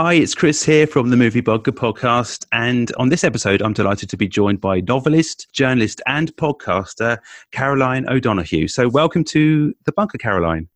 [0.00, 2.46] Hi, it's Chris here from the Movie Bunker podcast.
[2.52, 7.18] And on this episode, I'm delighted to be joined by novelist, journalist, and podcaster
[7.50, 8.68] Caroline O'Donoghue.
[8.68, 10.68] So, welcome to the Bunker, Caroline.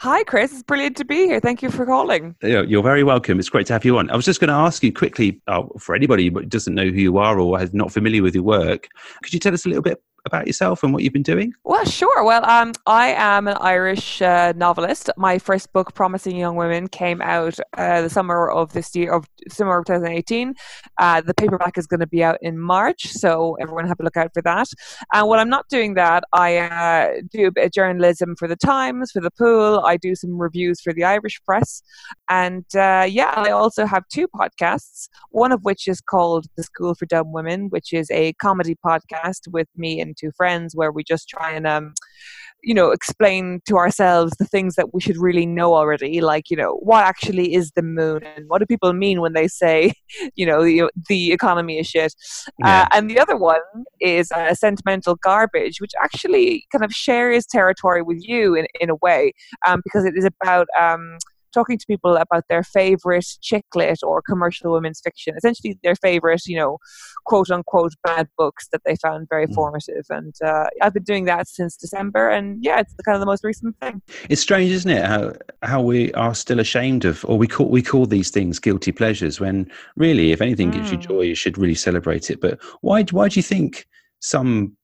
[0.00, 0.52] Hi, Chris.
[0.52, 1.40] It's brilliant to be here.
[1.40, 2.34] Thank you for calling.
[2.42, 3.38] You're very welcome.
[3.38, 4.10] It's great to have you on.
[4.10, 7.00] I was just going to ask you quickly oh, for anybody who doesn't know who
[7.00, 8.88] you are or is not familiar with your work,
[9.22, 11.52] could you tell us a little bit about yourself and what you've been doing?
[11.64, 12.24] Well, sure.
[12.24, 15.10] Well, um, I am an Irish uh, novelist.
[15.16, 19.26] My first book, Promising Young Women, came out uh, the summer of this year, of
[19.48, 20.54] summer of 2018.
[20.98, 24.16] Uh, the paperback is going to be out in March, so everyone have a look
[24.16, 24.68] out for that.
[25.12, 28.56] And when I'm not doing that, I uh, do a bit of journalism for the
[28.56, 29.82] Times, for the Pool.
[29.84, 31.82] I do some reviews for the Irish Press,
[32.30, 35.08] and uh, yeah, I also have two podcasts.
[35.30, 39.48] One of which is called The School for Dumb Women, which is a comedy podcast
[39.50, 41.94] with me and two friends where we just try and um,
[42.64, 46.56] you know explain to ourselves the things that we should really know already like you
[46.56, 49.92] know what actually is the moon and what do people mean when they say
[50.34, 52.14] you know the, the economy is shit
[52.60, 52.82] yeah.
[52.82, 53.60] uh, and the other one
[54.00, 58.96] is uh, sentimental garbage which actually kind of shares territory with you in, in a
[58.96, 59.32] way
[59.66, 61.18] um, because it is about um,
[61.54, 66.42] talking to people about their favorite chick lit or commercial women's fiction, essentially their favorite,
[66.46, 66.78] you know,
[67.24, 69.54] quote unquote bad books that they found very mm.
[69.54, 70.04] formative.
[70.10, 73.26] And uh, I've been doing that since December, and yeah, it's the kind of the
[73.26, 74.02] most recent thing.
[74.28, 75.04] It's strange, isn't it?
[75.04, 75.32] How
[75.62, 79.40] how we are still ashamed of, or we call we call these things guilty pleasures
[79.40, 80.74] when really, if anything mm.
[80.74, 81.08] gives you mm.
[81.08, 82.40] joy, you should really celebrate it.
[82.40, 83.86] But why why do you think
[84.20, 84.76] some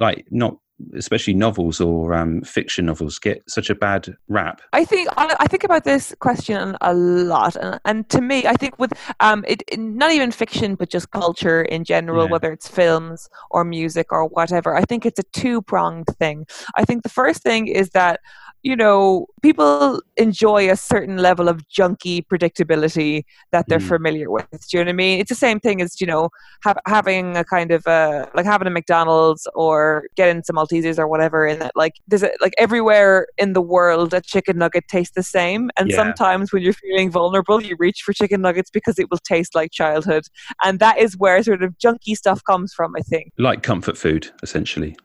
[0.00, 0.58] like not
[0.94, 4.60] especially novels or um, fiction novels get such a bad rap?
[4.72, 8.78] I think I think about this question a lot, and, and to me, I think
[8.78, 12.30] with um, it, not even fiction, but just culture in general, yeah.
[12.30, 14.76] whether it's films or music or whatever.
[14.76, 16.46] I think it's a two pronged thing.
[16.76, 18.20] I think the first thing is that
[18.62, 23.88] you know, people enjoy a certain level of junky predictability that they're mm.
[23.88, 24.46] familiar with.
[24.50, 25.20] Do you know what I mean?
[25.20, 26.30] It's the same thing as, you know,
[26.64, 31.06] have, having a kind of a, like having a McDonald's or getting some Maltesers or
[31.06, 31.46] whatever.
[31.46, 35.22] And that, like, there's a, like everywhere in the world, a chicken nugget tastes the
[35.22, 35.70] same.
[35.78, 35.96] And yeah.
[35.96, 39.70] sometimes when you're feeling vulnerable, you reach for chicken nuggets because it will taste like
[39.70, 40.24] childhood.
[40.64, 43.32] And that is where sort of junky stuff comes from, I think.
[43.38, 44.96] Like comfort food, essentially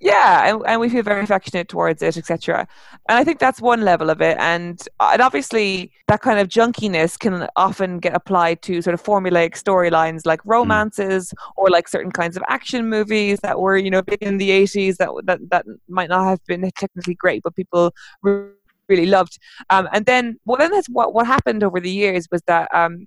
[0.00, 2.66] yeah and, and we feel very affectionate towards it etc
[3.08, 7.18] and i think that's one level of it and and obviously that kind of junkiness
[7.18, 10.50] can often get applied to sort of formulaic storylines like hmm.
[10.50, 11.52] romances mm.
[11.56, 14.96] or like certain kinds of action movies that were you know big in the 80s
[14.96, 19.38] that that, that might not have been technically great but people really loved
[19.68, 23.06] um, and then well then that's what what happened over the years was that um,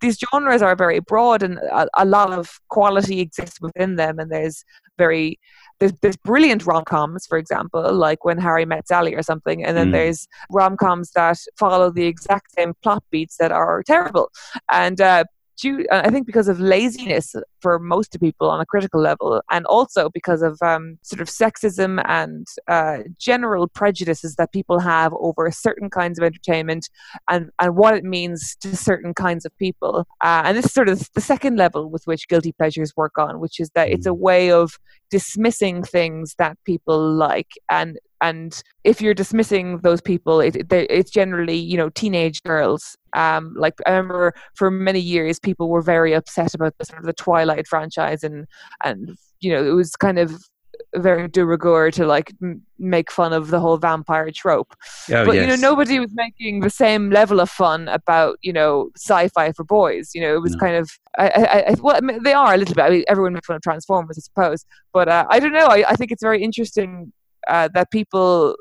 [0.00, 4.32] these genres are very broad and a, a, lot of quality exists within them and
[4.32, 4.64] there's
[4.98, 5.38] very
[5.80, 9.88] there's, there's brilliant rom-coms for example like when harry met sally or something and then
[9.88, 9.92] mm.
[9.92, 14.30] there's rom-coms that follow the exact same plot beats that are terrible
[14.70, 15.24] and uh,
[15.60, 20.08] due, I think, because of laziness for most people on a critical level, and also
[20.10, 25.90] because of um, sort of sexism and uh, general prejudices that people have over certain
[25.90, 26.88] kinds of entertainment
[27.28, 30.06] and, and what it means to certain kinds of people.
[30.22, 33.40] Uh, and this is sort of the second level with which guilty pleasures work on,
[33.40, 34.18] which is that it's a mm.
[34.18, 34.78] way of
[35.10, 41.10] dismissing things that people like and and if you're dismissing those people it, it, it's
[41.10, 46.12] generally you know teenage girls um like i remember for many years people were very
[46.12, 48.46] upset about the sort of the twilight franchise and
[48.84, 50.32] and you know it was kind of
[50.96, 54.74] very de rigueur to like m- make fun of the whole vampire trope.
[55.10, 55.42] Oh, but yes.
[55.42, 59.64] you know, nobody was making the same level of fun about you know sci-fi for
[59.64, 60.10] boys.
[60.14, 60.58] You know, it was no.
[60.58, 62.82] kind of I, I, I well, I mean, they are a little bit.
[62.82, 65.66] I mean, everyone makes fun of Transformers, I suppose, but uh, I don't know.
[65.66, 67.12] I, I think it's very interesting
[67.48, 68.56] uh, that people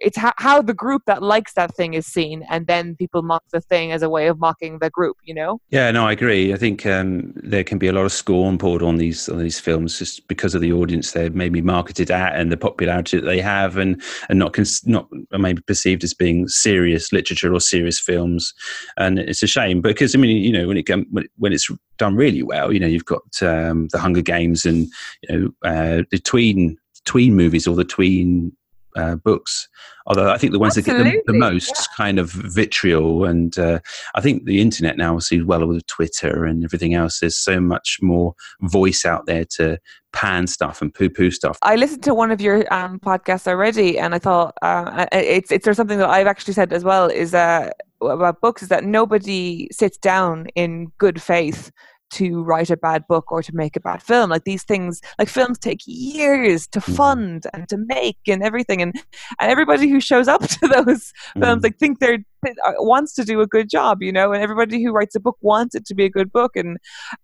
[0.00, 3.44] it's how, how the group that likes that thing is seen and then people mock
[3.52, 5.60] the thing as a way of mocking the group you know?
[5.70, 6.52] Yeah no i agree.
[6.52, 9.60] I think um, there can be a lot of scorn poured on these on these
[9.60, 13.40] films just because of the audience they're maybe marketed at and the popularity that they
[13.40, 18.54] have and and not cons- not maybe perceived as being serious literature or serious films.
[18.96, 20.88] And it's a shame because i mean you know when it
[21.36, 24.88] when it's done really well you know you've got um, the hunger games and
[25.22, 28.52] you know uh, the tween tween movies or the tween
[28.96, 29.68] uh, books.
[30.06, 31.04] Although I think the ones Absolutely.
[31.04, 31.96] that get the, the most yeah.
[31.96, 33.80] kind of vitriol, and uh,
[34.14, 37.20] I think the internet now sees well with Twitter and everything else.
[37.20, 39.78] There's so much more voice out there to
[40.12, 41.58] pan stuff and poo-poo stuff.
[41.62, 45.64] I listened to one of your um, podcasts already, and I thought uh, it's it's
[45.64, 47.70] there's something that I've actually said as well is uh,
[48.00, 51.70] about books is that nobody sits down in good faith
[52.10, 54.30] to write a bad book or to make a bad film.
[54.30, 56.96] Like these things, like films take years to Mhm.
[56.96, 58.82] fund and to make and everything.
[58.82, 58.94] And
[59.40, 61.62] and everybody who shows up to those films Mm.
[61.62, 64.32] like think they're th- uh, wants to do a good job, you know.
[64.32, 66.56] And everybody who writes a book wants it to be a good book.
[66.56, 66.78] And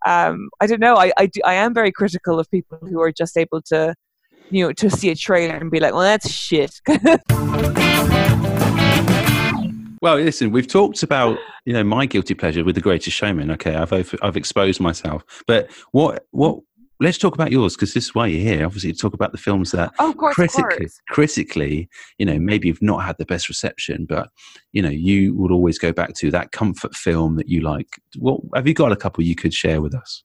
[0.07, 0.97] um, I don't know.
[0.97, 3.95] I I, do, I am very critical of people who are just able to.
[4.49, 6.81] You know, to see a trailer and be like, "Well, that's shit."
[10.07, 13.51] Well, listen, we've talked about you know my guilty pleasure with the Greatest Showman.
[13.51, 16.61] Okay, I've over- I've exposed myself, but what what?
[17.01, 18.65] Let's talk about yours because this is why you're here.
[18.65, 21.89] Obviously, to talk about the films that oh, course, critically, critically,
[22.19, 24.31] you know, maybe you've not had the best reception, but
[24.71, 28.01] you know, you would always go back to that comfort film that you like.
[28.17, 28.93] What have you got?
[28.93, 30.23] A couple you could share with us?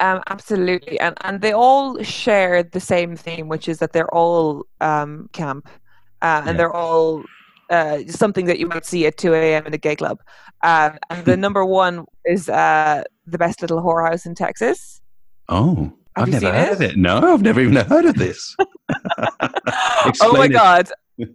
[0.00, 4.64] Um, absolutely, and and they all share the same theme, which is that they're all
[4.80, 5.68] um, camp,
[6.22, 6.52] uh, and Yeah.
[6.54, 7.24] they're all
[7.72, 9.66] uh, something that you might see at two a.m.
[9.66, 10.18] in a gay club.
[10.62, 15.00] Um, and the number one is uh, the best little whorehouse in Texas.
[15.48, 16.72] Oh, Have I've never heard it?
[16.72, 16.96] of it.
[16.96, 18.54] No, I've never even heard of this.
[20.20, 20.52] oh my it.
[20.52, 20.88] god!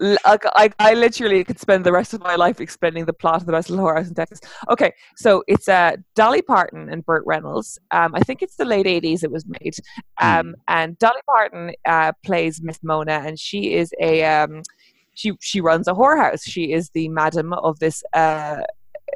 [0.00, 3.46] Like, I, I literally could spend the rest of my life explaining the plot of
[3.46, 4.40] the best little whorehouse in Texas.
[4.68, 7.78] Okay, so it's uh, Dolly Parton and Burt Reynolds.
[7.92, 9.74] Um, I think it's the late '80s it was made.
[10.20, 14.62] Um, and Dolly Parton uh, plays Miss Mona, and she is a um,
[15.14, 16.42] she she runs a whorehouse.
[16.44, 18.62] She is the madam of this uh,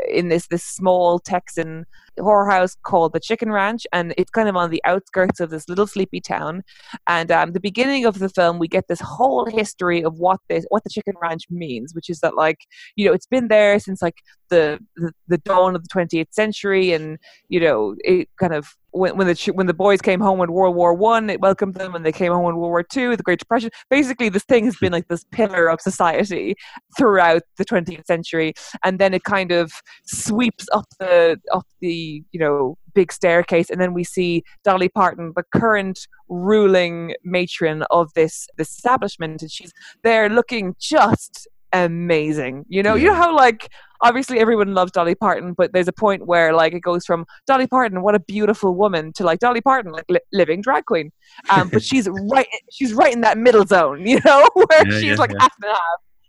[0.09, 1.87] in this this small Texan
[2.19, 5.87] whorehouse called the Chicken Ranch, and it's kind of on the outskirts of this little
[5.87, 6.63] sleepy town.
[7.07, 10.65] And um, the beginning of the film, we get this whole history of what this
[10.69, 12.59] what the Chicken Ranch means, which is that like
[12.97, 14.17] you know it's been there since like
[14.51, 17.19] the the, the dawn of the 20th century, and
[17.49, 20.75] you know it kind of when, when the when the boys came home in World
[20.75, 21.93] War One, it welcomed them.
[21.93, 23.71] When they came home in World War Two, the Great Depression.
[23.91, 26.55] Basically, this thing has been like this pillar of society
[26.97, 28.55] throughout the 20th century,
[28.85, 29.73] and then it kind of
[30.07, 35.33] sweeps up the up the you know big staircase, and then we see Dolly Parton,
[35.37, 39.73] the current ruling matron of this this establishment, and she's
[40.03, 42.65] there looking just amazing.
[42.69, 43.69] You know, you know how like
[44.01, 47.67] obviously everyone loves Dolly Parton, but there's a point where like it goes from Dolly
[47.67, 51.11] Parton, what a beautiful woman, to like Dolly Parton, like li- living drag queen.
[51.51, 55.03] Um, but she's right, she's right in that middle zone, you know, where Yeah, she's
[55.05, 55.39] yeah, like yeah.
[55.41, 55.81] half and half.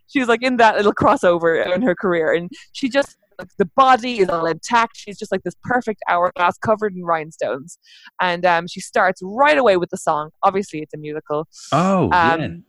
[0.08, 4.20] She's like in that little crossover in her career, and she just like, the body
[4.20, 4.98] is all intact.
[4.98, 7.80] She's just like this perfect hourglass covered in rhinestones,
[8.22, 10.30] and um, she starts right away with the song.
[10.44, 11.48] Obviously, it's a musical.
[11.72, 12.34] Oh, yeah.
[12.34, 12.64] Um,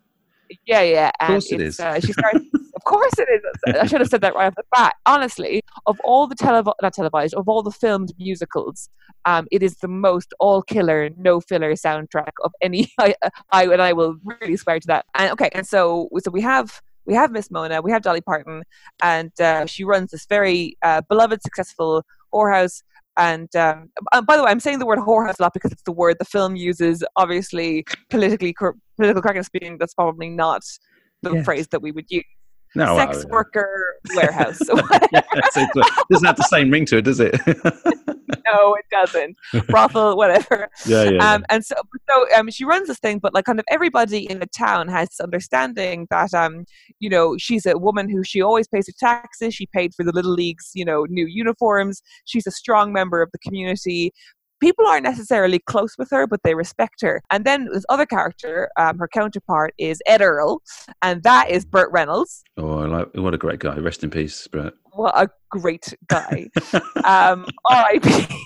[0.66, 1.10] yeah, yeah.
[1.20, 1.80] And course it is.
[1.80, 2.38] Uh, she starts.
[2.74, 3.76] of course it is.
[3.76, 4.94] I should have said that right off the bat.
[5.06, 8.88] Honestly, of all the telev- not televised, of all the filmed musicals,
[9.24, 12.92] um, it is the most all killer, no filler soundtrack of any.
[12.98, 13.14] I,
[13.52, 15.06] I and I will really swear to that.
[15.14, 16.80] And okay, and so so we have.
[17.10, 18.62] We have Miss Mona, we have Dolly Parton,
[19.02, 22.84] and uh, she runs this very uh, beloved, successful whorehouse.
[23.16, 23.90] And um,
[24.24, 26.24] by the way, I'm saying the word whorehouse a lot because it's the word the
[26.24, 27.02] film uses.
[27.16, 30.62] Obviously, politically cor- political correctness being that's probably not
[31.22, 31.44] the Yes.
[31.44, 32.22] phrase that we would use.
[32.74, 34.60] No, Sex worker warehouse.
[35.12, 35.70] yeah, so it
[36.10, 37.34] doesn't have the same ring to it, does it?
[37.46, 39.36] no, it doesn't.
[39.66, 40.68] Brothel, whatever.
[40.86, 41.32] yeah, yeah.
[41.32, 41.74] Um, and so,
[42.08, 45.08] so um, she runs this thing, but like kind of everybody in the town has
[45.08, 46.64] this understanding that, um,
[46.98, 49.54] you know, she's a woman who she always pays her taxes.
[49.54, 52.02] She paid for the little league's, you know, new uniforms.
[52.24, 54.12] She's a strong member of the community.
[54.60, 57.22] People aren't necessarily close with her, but they respect her.
[57.30, 60.62] And then this other character, um, her counterpart is Ed Earl,
[61.02, 62.44] and that is Burt Reynolds.
[62.58, 63.76] oh, I like, what a great guy.
[63.76, 64.74] Rest in peace, Brett.
[64.92, 66.48] What a great guy.
[67.04, 68.26] um, R.I.P.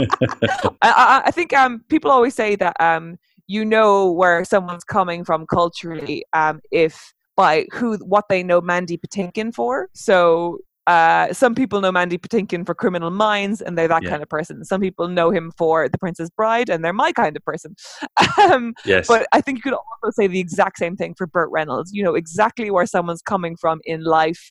[0.00, 5.24] I, I, I think um, people always say that um, you know where someone's coming
[5.24, 9.88] from culturally um, if by who what they know Mandy Patinkin for.
[9.94, 14.10] So uh, some people know Mandy Patinkin for Criminal Minds, and they're that Yeah.
[14.10, 14.64] kind of person.
[14.64, 17.76] Some people know him for The Princess Bride, and they're my kind of person.
[18.50, 19.06] um, Yes.
[19.06, 21.92] but I think you could also say the exact same thing for Burt Reynolds.
[21.92, 24.50] You know exactly where someone's coming from in life.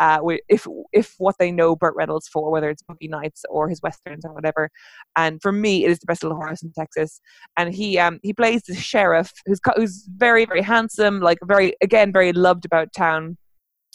[0.00, 3.80] Uh, if if what they know Burt Reynolds for, whether it's Boogie Nights or his
[3.82, 4.68] westerns or whatever,
[5.16, 7.20] and for me, it is the best little horse in Texas.
[7.56, 12.10] And he um he plays the sheriff, who's who's very very handsome, like very again
[12.12, 13.36] very loved about town,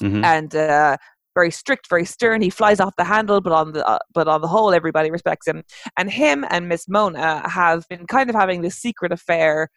[0.01, 0.23] Mhm.
[0.23, 0.95] and uh,
[1.39, 2.41] very strict, very stern.
[2.41, 5.47] He flies off the handle, but on the uh, but on the whole, everybody respects
[5.47, 5.63] him.
[5.97, 9.69] And him and Miss Mona have been kind of having this secret affair.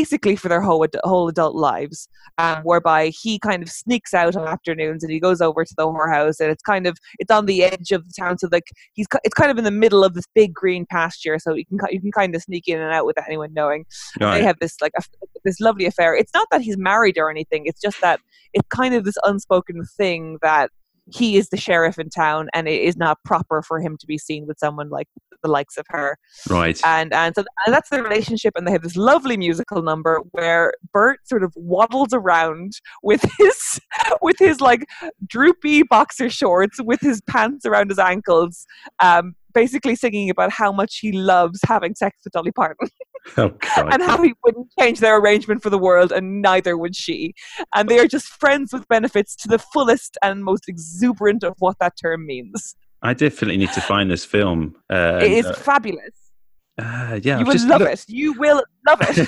[0.00, 2.08] Basically, for their whole ad- whole adult lives,
[2.38, 5.84] um, whereby he kind of sneaks out on afternoons and he goes over to the
[5.84, 9.08] whorehouse, and it's kind of it's on the edge of the town, so like he's
[9.24, 12.00] it's kind of in the middle of this big green pasture, so you can you
[12.00, 13.84] can kind of sneak in and out without anyone knowing
[14.20, 14.38] Right.
[14.38, 15.02] they have this like a,
[15.44, 16.14] this lovely affair.
[16.14, 17.62] It's not that he's married or anything.
[17.66, 18.20] It's just that
[18.52, 20.70] it's kind of this unspoken thing that
[21.12, 24.18] he is the sheriff in town and it is not proper for him to be
[24.18, 25.08] seen with someone like
[25.42, 26.18] the likes of her.
[26.48, 26.80] Right.
[26.84, 30.72] And and so and that's the relationship and they have this lovely musical number where
[30.92, 33.80] Burt sort of waddles around with his
[34.22, 34.86] with his like
[35.26, 38.66] droopy boxer shorts with his pants around his ankles
[39.02, 42.88] um basically singing about how much he loves having sex with dolly parton
[43.36, 47.34] oh, and how he wouldn't change their arrangement for the world, and neither would she.
[47.74, 51.78] And they are just friends with benefits to the fullest and most exuberant of what
[51.80, 52.76] that term means.
[53.02, 54.74] I definitely need to find this film.
[54.90, 56.30] Uh, it is uh, fabulous.
[56.78, 58.04] Uh, yeah, you I've will love it.
[58.08, 59.18] You will love it.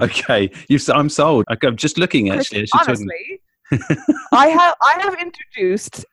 [0.00, 0.78] okay, you.
[0.94, 1.44] I'm sold.
[1.48, 2.62] I'm just looking actually.
[2.62, 3.08] as you're talking.
[3.70, 6.06] Honestly, I have I have introduced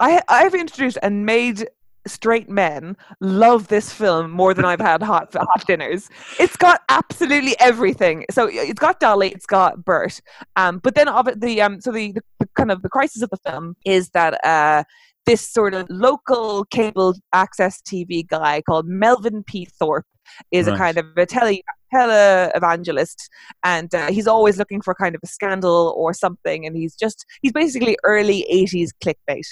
[0.00, 1.68] I I have introduced and made
[2.06, 6.08] straight men love this film more than I've had hot hot dinners.
[6.38, 8.24] It's got absolutely everything.
[8.30, 10.20] So it's got Dolly, it's got Burt.
[10.56, 13.38] Um, but then of the um, so the, the, kind of the crisis of the
[13.38, 14.84] film is that uh,
[15.26, 19.66] this sort of local cable access TV guy called Melvin P.
[19.78, 20.06] Thorpe
[20.50, 21.62] is a kind of a tele
[21.92, 23.28] tele evangelist
[23.62, 27.24] and uh, he's always looking for kind of a scandal or something and he's just
[27.42, 29.46] he's basically early 80s clickbait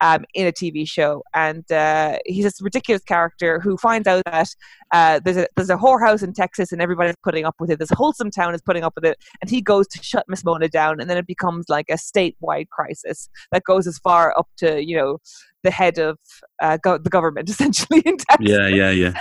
[0.00, 4.48] um, in a TV show, and uh, he's this ridiculous character who finds out that
[4.92, 7.78] uh, there's a there's a whorehouse in Texas, and everybody's putting up with it.
[7.78, 10.68] This wholesome town is putting up with it, and he goes to shut Miss Mona
[10.68, 14.84] down, and then it becomes like a statewide crisis that goes as far up to
[14.84, 15.18] you know
[15.64, 16.18] the head of
[16.62, 19.20] uh, go- the government essentially in Texas Yeah, yeah, yeah.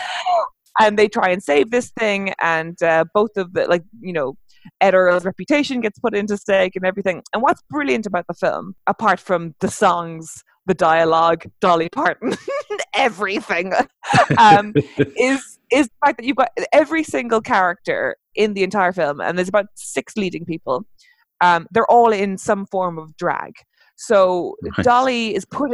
[0.79, 4.35] and they try and save this thing and uh, both of the like you know
[4.81, 7.23] Ed Earl's reputation gets put into stake and everything.
[7.33, 12.35] And what's brilliant about the film, apart from the songs, the dialogue, Dolly Parton,
[12.93, 13.73] everything,
[14.37, 14.73] um,
[15.17, 19.37] is is the fact that you've got every single character in the entire film, and
[19.37, 20.85] there's about six leading people.
[21.41, 23.53] Um, they're all in some form of drag.
[23.95, 24.85] So Right.
[24.85, 25.71] Dolly is put.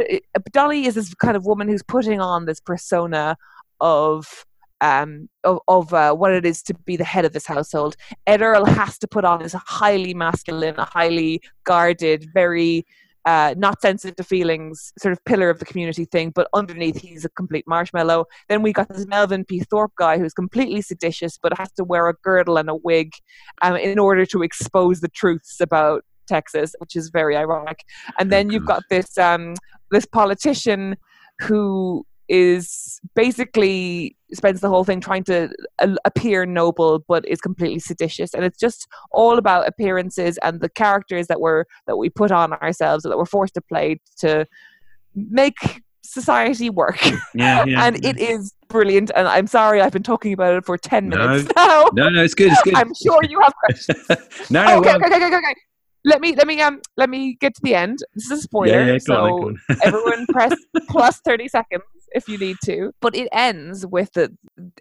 [0.52, 3.36] Dolly is this kind of woman who's putting on this persona
[3.80, 4.46] of
[4.80, 7.96] um, of, of uh, what it is to be the head of this household.
[8.26, 12.84] Ed Earl has to put on this highly masculine, highly guarded, very
[13.24, 17.24] uh, not sensitive to feelings, sort of pillar of the community thing, but underneath he's
[17.24, 18.26] a complete marshmallow.
[18.48, 19.60] Then we got this Melvin P.
[19.60, 23.12] Thorpe guy who's completely seditious, but has to wear a girdle and a wig
[23.62, 27.84] um, in order to expose the truths about Texas, which is very ironic.
[28.18, 29.54] And then you've got this um,
[29.90, 30.96] this politician
[31.40, 35.48] who is basically spends the whole thing trying to
[35.80, 40.68] uh, appear noble but is completely seditious and it's just all about appearances and the
[40.68, 44.46] characters that we're that we put on ourselves that we're forced to play to
[45.14, 46.98] make society work
[47.34, 47.84] Yeah, yeah.
[47.86, 51.16] and it is brilliant and i'm sorry i've been talking about it for 10 No.
[51.18, 52.52] minutes now no, no, it's good.
[52.52, 52.74] It's good.
[52.74, 53.98] i'm sure you have questions
[54.50, 55.54] no, no, okay, well, okay, okay, okay, okay.
[56.04, 57.98] Let me let me um let me get to the end.
[58.14, 59.60] This is a spoiler, yeah, yeah, so on, then, go on.
[59.82, 60.54] everyone press
[60.88, 61.82] plus thirty seconds
[62.12, 62.92] if you need to.
[63.00, 64.36] But it ends with the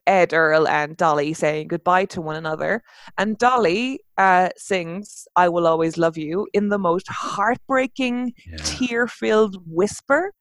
[0.05, 2.83] Ed Earl and Dolly saying goodbye to one another,
[3.17, 8.57] and Dolly uh, sings "I Will Always Love You" in the most heartbreaking, Yeah.
[8.63, 10.31] tear-filled whisper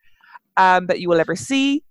[0.56, 1.82] um, that you will ever see.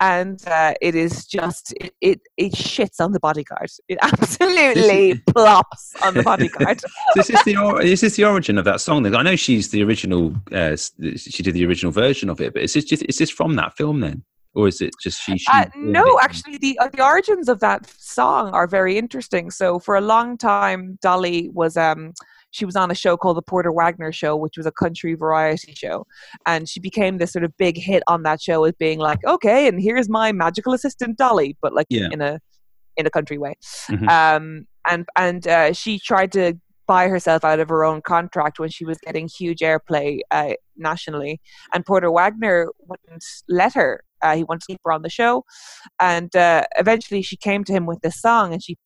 [0.00, 3.70] And uh, it is just it, it it shits on the bodyguard.
[3.88, 6.80] It absolutely plops on the bodyguard.
[7.16, 9.12] this is the or- is this the origin of that song?
[9.14, 10.34] I know she's the original.
[10.52, 13.56] Uh, she did the original version of it, but is this just is this from
[13.56, 14.22] that film then,
[14.54, 15.36] or is it just she?
[15.36, 19.50] she Uh, no, actually, the uh, the origins of that song are very interesting.
[19.50, 22.12] So, for a long time, Dolly was um
[22.50, 25.74] she was on a show called the Porter Wagoner Show, which was a country variety
[25.74, 26.06] show,
[26.46, 29.68] and she became this sort of big hit on that show as being like, okay,
[29.68, 32.08] and here's my magical assistant Dolly, but like Yeah.
[32.10, 32.40] in a
[32.96, 33.54] in a country way.
[33.88, 34.08] Mhm.
[34.08, 36.54] Um, and and uh, she tried to
[36.86, 41.40] buy herself out of her own contract when she was getting huge airplay uh, nationally,
[41.74, 44.02] and Porter Wagoner wouldn't let her.
[44.22, 45.44] Uh, he wanted to keep her on the show,
[46.00, 48.76] and uh, eventually she came to him with this song, and she,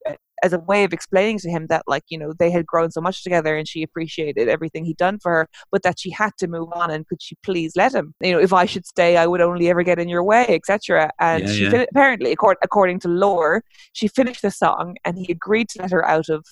[0.43, 3.01] as a way of explaining to him that, like you know, they had grown so
[3.01, 6.49] much together, and she appreciated everything he'd done for her, but that she had to
[6.49, 8.15] move on, and could she please let him?
[8.21, 11.11] You know, if I should stay, I would only ever get in your way, etc.
[11.21, 11.71] And Yeah, she yeah.
[11.71, 15.91] fin- apparently, accord- according to lore, she finished the song, and he agreed to let
[15.93, 16.45] her out of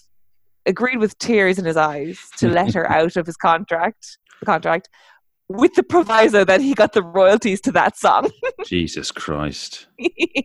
[0.67, 4.89] agreed with tears in his eyes to let her out of his contract contract
[5.50, 8.30] with the proviso that he got the royalties to that song
[8.64, 9.87] Jesus Christ.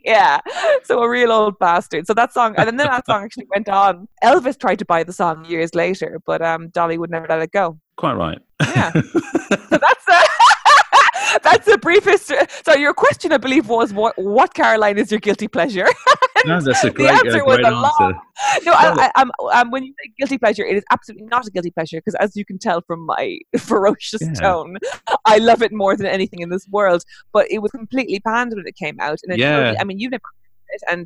[0.03, 0.39] yeah
[0.83, 4.07] so a real old bastard so that song and then that song actually went on
[4.23, 7.51] elvis tried to buy the song years later but um dolly would never let it
[7.51, 8.39] go Quite right.
[8.61, 8.91] Yeah.
[8.91, 10.21] so that's a,
[11.43, 12.31] that's the briefest
[12.65, 15.87] so your question i believe was what what caroline is your guilty pleasure
[16.47, 18.19] No, that's a the great, answer uh, was a answer.
[18.65, 21.51] No, I, I, um, um, when you say guilty pleasure, it is absolutely not a
[21.51, 24.33] guilty pleasure because, as you can tell from my ferocious Yeah.
[24.41, 24.77] tone,
[25.25, 27.03] I love it more than anything in this world.
[27.33, 29.55] But it was completely panned when it came out, and Yeah.
[29.57, 30.21] totally, I mean, you've never
[30.75, 31.05] it, and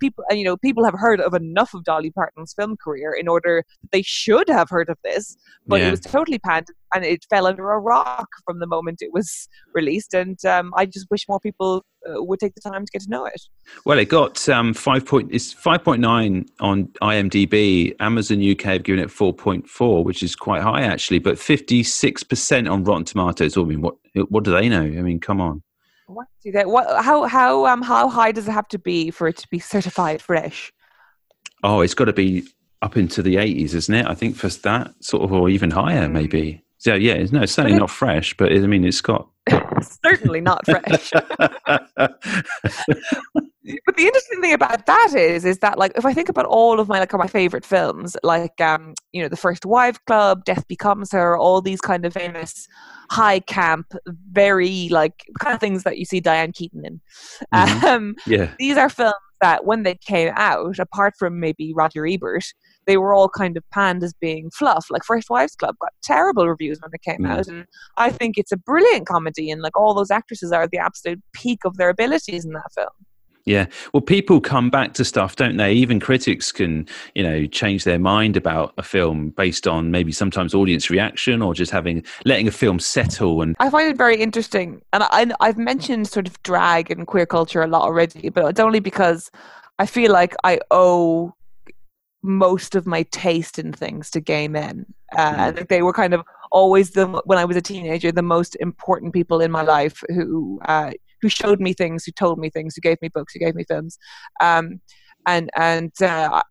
[0.00, 3.64] people, you know, people have heard of enough of Dolly Parton's film career in order
[3.92, 5.88] they should have heard of this, but Yeah.
[5.88, 9.48] it was totally panned and it fell under a rock from the moment it was
[9.74, 10.14] released.
[10.14, 13.10] And um, I just wish more people uh, would take the time to get to
[13.10, 13.40] know it.
[13.84, 15.30] Well, it got um, five point.
[15.32, 17.94] It's five point nine on IMDb.
[18.00, 21.18] Amazon UK have given it four point four, which is quite high actually.
[21.18, 23.56] But fifty six percent on Rotten Tomatoes.
[23.56, 23.96] I mean, what
[24.28, 24.82] what do they know?
[24.82, 25.62] I mean, come on.
[26.06, 26.68] What do that?
[26.68, 27.04] What?
[27.04, 27.24] How?
[27.24, 27.66] How?
[27.66, 27.82] Um.
[27.82, 30.72] How high does it have to be for it to be certified fresh?
[31.64, 32.44] Oh, it's got to be
[32.82, 34.06] up into the eighties, isn't it?
[34.06, 36.12] I think for that sort of, or even higher, Mm.
[36.12, 36.62] maybe.
[36.78, 39.28] So yeah, it's, no, it's certainly not fresh, but it, I mean, it's got.
[40.04, 41.10] Certainly not fresh.
[43.96, 46.88] the interesting thing about that is, is that like if I think about all of
[46.88, 51.12] my like my favorite films, like um, you know, The First Wives Club, Death Becomes
[51.12, 52.68] Her, all these kind of famous
[53.10, 53.92] high camp,
[54.30, 57.00] very like kind of things that you see Diane Keaton in.
[57.54, 57.82] Mhm.
[57.84, 62.44] Um, yeah, these are films that when they came out, apart from maybe Roger Ebert,
[62.86, 64.86] they were all kind of panned as being fluff.
[64.90, 67.30] Like First Wives Club got terrible reviews when it came Mm.
[67.30, 67.66] out, and
[67.98, 71.20] I think it's a brilliant comedy, and like all those actresses are at the absolute
[71.32, 72.88] peak of their abilities in that film.
[73.46, 73.66] Yeah.
[73.92, 75.72] Well, people come back to stuff, don't they?
[75.72, 80.52] Even critics can, you know, change their mind about a film based on maybe sometimes
[80.52, 83.42] audience reaction or just having letting a film settle.
[83.42, 87.24] And I find it very interesting, and I, I've mentioned sort of drag and queer
[87.24, 89.30] culture a lot already, but it's only because
[89.78, 91.32] I feel like I owe
[92.22, 94.86] most of my taste in things to gay men.
[95.16, 95.68] Uh, Mm.
[95.68, 99.40] they were kind of always the when I was a teenager the most important people
[99.40, 100.90] in my life who uh,
[101.26, 103.64] who showed me things, who told me things, who gave me books, who gave me
[103.68, 103.98] films,
[104.40, 104.80] um,
[105.26, 105.92] and and.
[106.00, 106.42] Uh,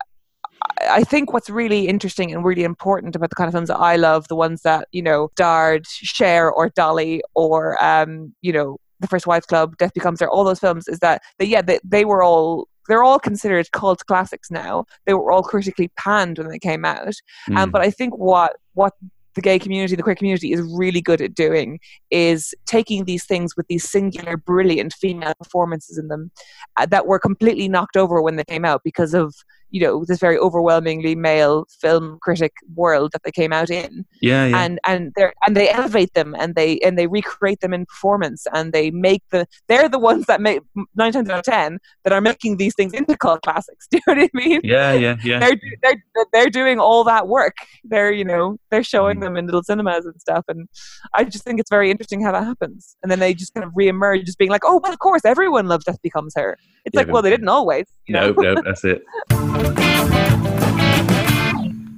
[0.80, 3.96] I- think what's really interesting and really important about the kind of films that I
[3.96, 9.06] love, the ones that you know, Dard, Cher or Dolly or um, you know The
[9.06, 12.04] First Wives Club, Death Becomes Her, all those films, is that they, yeah they, they
[12.04, 14.84] were all they're all considered cult classics now.
[15.06, 17.08] They were all critically panned when they came out,
[17.56, 17.72] um, Mm.
[17.72, 18.92] but I think what what
[19.36, 21.78] the gay community, the queer community, is really good at doing
[22.10, 26.32] is taking these things with these singular, brilliant female performances in them
[26.76, 29.34] uh, that were completely knocked over when they came out because of
[29.70, 34.46] you know this very overwhelmingly male film critic world that they came out in yeah,
[34.46, 34.64] yeah.
[34.64, 38.46] and and they and they elevate them and they and they recreate them in performance
[38.52, 40.60] and they make the they're the ones that make
[40.94, 44.02] nine times out of ten that are making these things into cult classics do you
[44.06, 45.38] know what I mean yeah, yeah, yeah.
[45.38, 46.02] they're they're
[46.32, 47.56] they're doing all that work.
[47.84, 49.20] They're you know they're showing Mm.
[49.20, 50.68] them in little cinemas and stuff, and
[51.14, 52.96] I just think it's very interesting how that happens.
[53.02, 55.66] And then they just kind of reemerge as being like, oh well, of course everyone
[55.68, 56.58] loves Death Becomes Her.
[56.84, 57.86] It's Yeah, like, well, they didn't always.
[58.06, 58.32] You know?
[58.32, 59.02] No, no, that's it.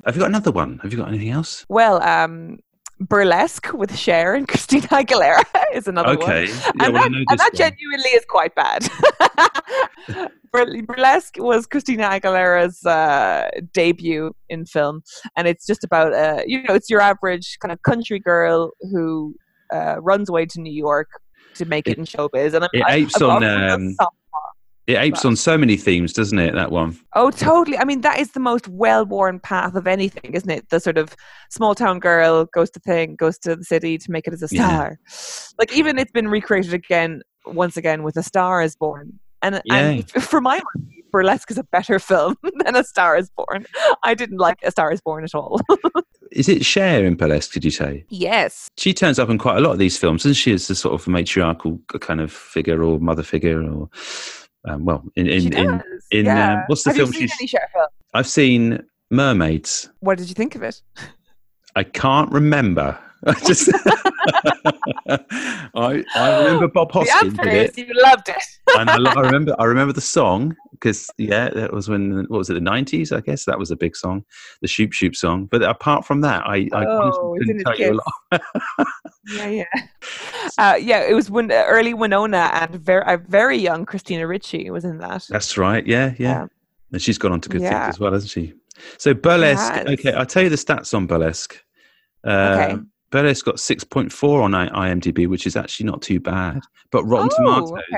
[0.08, 0.78] Have you got another one?
[0.82, 1.66] Have you got anything else?
[1.68, 2.60] Well, um,
[3.00, 5.44] Burlesque with Cher and Christina Aguilera
[5.74, 6.22] is another one.
[6.22, 6.46] Okay.
[6.46, 8.88] Yeah, and well, that, and that genuinely is quite bad.
[10.86, 15.02] Burlesque was Christina Aguilera's uh, debut in film,
[15.36, 19.34] and it's just about uh, you know it's your average kind of country girl who
[19.74, 21.08] uh, runs away to New York
[21.56, 23.96] to make it, in showbiz, and I'm, it I- apes I'm on, um,
[24.88, 26.54] It apes on so many themes, doesn't it?
[26.54, 26.98] That one.
[27.14, 27.76] Oh, totally.
[27.76, 30.70] I mean, that is the most well-worn path of anything, isn't it?
[30.70, 31.14] The sort of
[31.50, 34.64] small-town girl goes to thing, goes to the city to make it as a Yeah.
[34.64, 34.98] star.
[35.58, 39.18] Like even it's been recreated again, once again, with A Star Is Born.
[39.42, 39.76] And, Yeah.
[39.76, 43.66] and for my money, Burlesque is a better film than A Star Is Born.
[44.02, 45.60] I didn't like A Star Is Born at all.
[46.32, 47.52] Is it Cher in Burlesque?
[47.52, 48.04] Did you say?
[48.10, 48.68] yes.
[48.76, 50.52] She turns up in quite a lot of these films, doesn't she?
[50.52, 53.88] As a sort of matriarchal kind of figure or mother figure, or
[54.66, 56.54] um, well, in in, in in, yeah.
[56.54, 57.86] um, what's the Have film You seen she's- film?
[58.14, 59.90] I've seen Mermaids.
[60.00, 60.80] What did you think of it?
[61.76, 62.98] I can't remember.
[63.26, 63.68] I just
[65.08, 68.42] I I remember Bob Hoskins answer did it, you loved it.
[68.78, 72.50] and I, I remember I remember the song because yeah, that was when what was
[72.50, 73.10] it the nineties?
[73.12, 74.24] I guess that was a big song,
[74.62, 75.46] the Shoop Shoop song.
[75.46, 78.42] But apart from that, I I Oh, honestly it's in couldn't tell you a lot.
[79.34, 79.82] yeah, yeah.
[80.58, 84.84] Uh, yeah, it was when early Winona and very, a very young Christina Ricci was
[84.84, 85.24] in that.
[85.28, 85.86] That's right.
[85.86, 86.28] Yeah, yeah.
[86.28, 86.46] Yeah.
[86.92, 87.84] And she's gone on to good Yeah.
[87.84, 88.54] things as well, hasn't she?
[88.96, 89.72] So burlesque.
[89.72, 89.86] has.
[89.86, 91.62] Okay, I'll tell you the stats on burlesque.
[92.26, 92.82] Uh, Okay.
[93.10, 96.60] Burlesque got six point four on IMDb, which is actually not too bad.
[96.90, 97.96] But Rotten Oh, Tomatoes, okay.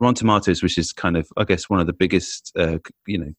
[0.00, 3.32] Rotten Tomatoes, which is kind of, I guess, one of the biggest, uh, you know,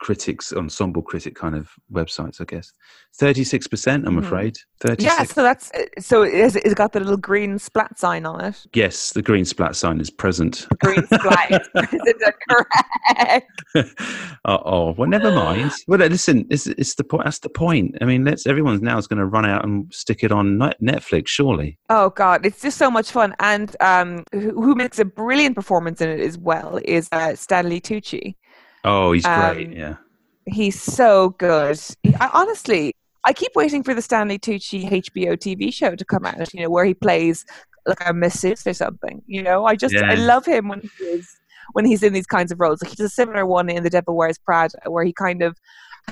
[0.00, 2.72] critics, ensemble critic kind of websites, I guess.
[3.20, 4.18] 36%, I'm Hmm.
[4.18, 4.56] afraid.
[4.80, 5.02] 36.
[5.04, 8.64] Yeah, so that's so it's, it's got the little green splat sign on it.
[8.74, 10.66] Yes, the green splat sign is present.
[10.82, 11.50] Green splat.
[11.74, 12.14] is
[12.48, 13.50] correct?
[14.44, 15.72] oh, oh, well, never mind.
[15.88, 17.24] Well, listen, it's, it's the point.
[17.24, 17.96] That's the point.
[18.00, 18.46] I mean, let's.
[18.46, 21.78] Everyone now is going to run out and stick it on Netflix, surely.
[21.90, 23.34] Oh God, it's just so much fun.
[23.40, 27.80] And um, who, who makes a brilliant performance in it as well is uh, Stanley
[27.80, 28.36] Tucci.
[28.84, 29.66] Oh, he's great.
[29.66, 29.96] Um, Yeah.
[30.46, 31.78] He's so good.
[32.20, 32.94] I, honestly,
[33.26, 36.54] I keep waiting for the Stanley Tucci HBO TV show to come out.
[36.54, 37.44] You know, where he plays
[37.86, 39.22] like a masseuse or something.
[39.26, 41.28] You know, I just I love him when he is
[41.72, 42.82] when he's in these kinds of roles.
[42.82, 45.58] Like he does a similar one in The Devil Wears Prada, where he kind of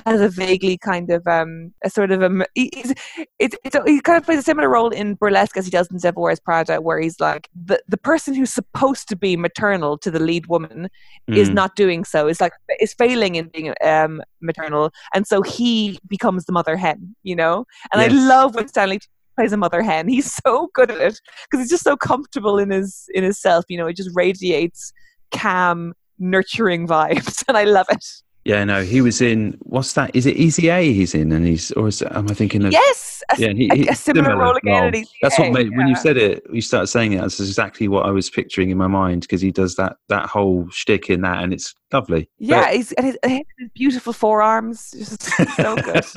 [0.05, 2.93] has a vaguely kind of um a sort of a he's
[3.39, 5.97] it's, it's he kind of plays a similar role in burlesque as he does in
[5.97, 10.11] Devil Wears Prada, where he's like the the person who's supposed to be maternal to
[10.11, 10.89] the lead woman
[11.27, 11.53] is Mm.
[11.53, 12.27] not doing so.
[12.27, 17.15] Is like is failing in being um maternal, and so he becomes the mother hen.
[17.23, 18.99] You know, and I love when Stanley
[19.35, 20.07] plays a mother hen.
[20.07, 23.65] He's so good at it because he's just so comfortable in his in his self.
[23.69, 24.91] You know, it just radiates
[25.31, 28.05] calm, nurturing vibes, and I love it.
[28.47, 29.57] Yeah, no, he was in.
[29.63, 30.15] What's that?
[30.15, 30.93] Is it Easy A?
[30.93, 32.71] He's in, and he's or is, am I thinking of?
[32.71, 34.87] Yes, a, Yeah, he, a- a similar role again role.
[34.87, 36.45] at That's what made when you said it.
[36.49, 37.19] You started saying it.
[37.19, 40.69] That's exactly what I was picturing in my mind because he does that that whole
[40.69, 42.29] shtick in that, and it's lovely.
[42.39, 43.41] Yeah, he's and his, his
[43.75, 45.23] beautiful forearms, just
[45.57, 46.05] so good.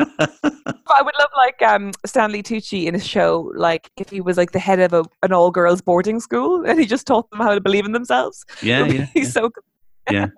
[0.91, 4.37] But I would love like um Stanley Tucci in a show, like if he was
[4.37, 7.41] like the head of a, an all girls boarding school and he just taught them
[7.41, 8.45] how to believe in themselves.
[8.63, 9.07] yeah, yeah.
[9.15, 10.33] he's so good.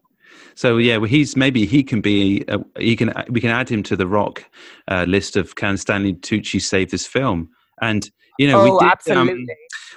[0.55, 3.83] So yeah, well, he's maybe he can be uh, he can we can add him
[3.85, 4.45] to the rock
[4.89, 7.49] uh, list of can Stanley Tucci save this film?
[7.81, 9.47] And you know, oh, we did, um,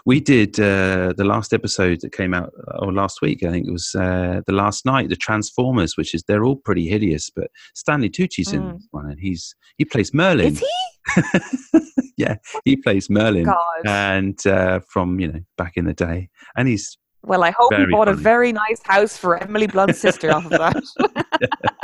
[0.05, 3.43] we did uh, the last episode that came out or last week.
[3.43, 5.09] I think it was uh, the last night.
[5.09, 8.79] The Transformers, which is they're all pretty hideous, but Stanley Tucci's in Mm.
[8.91, 10.47] one, and he's he plays Merlin.
[10.47, 11.81] Is he?
[12.17, 13.57] yeah, he plays Merlin, God.
[13.85, 17.79] and uh, from you know back in the day, and he's well, I hope he
[17.79, 20.81] very bought a very nice house for Emily Blunt's sister off of that.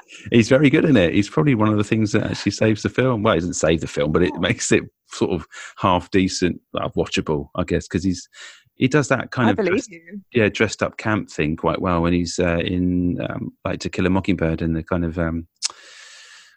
[0.31, 1.13] he's very good in it.
[1.13, 3.23] He's probably one of the things that actually saves the film.
[3.23, 5.45] Well, it doesn't save the film, but it makes it sort of
[5.77, 8.27] half decent, well, watchable, I guess, because he's
[8.75, 10.21] he does that kind I of believe dressed, you.
[10.33, 14.07] yeah dressed up camp thing quite well when he's uh, in um, like To Kill
[14.07, 15.47] a Mockingbird and the kind of um,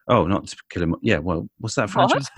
[0.09, 2.11] oh not To Kill a Mo- yeah well what's that What?
[2.11, 2.29] franchise?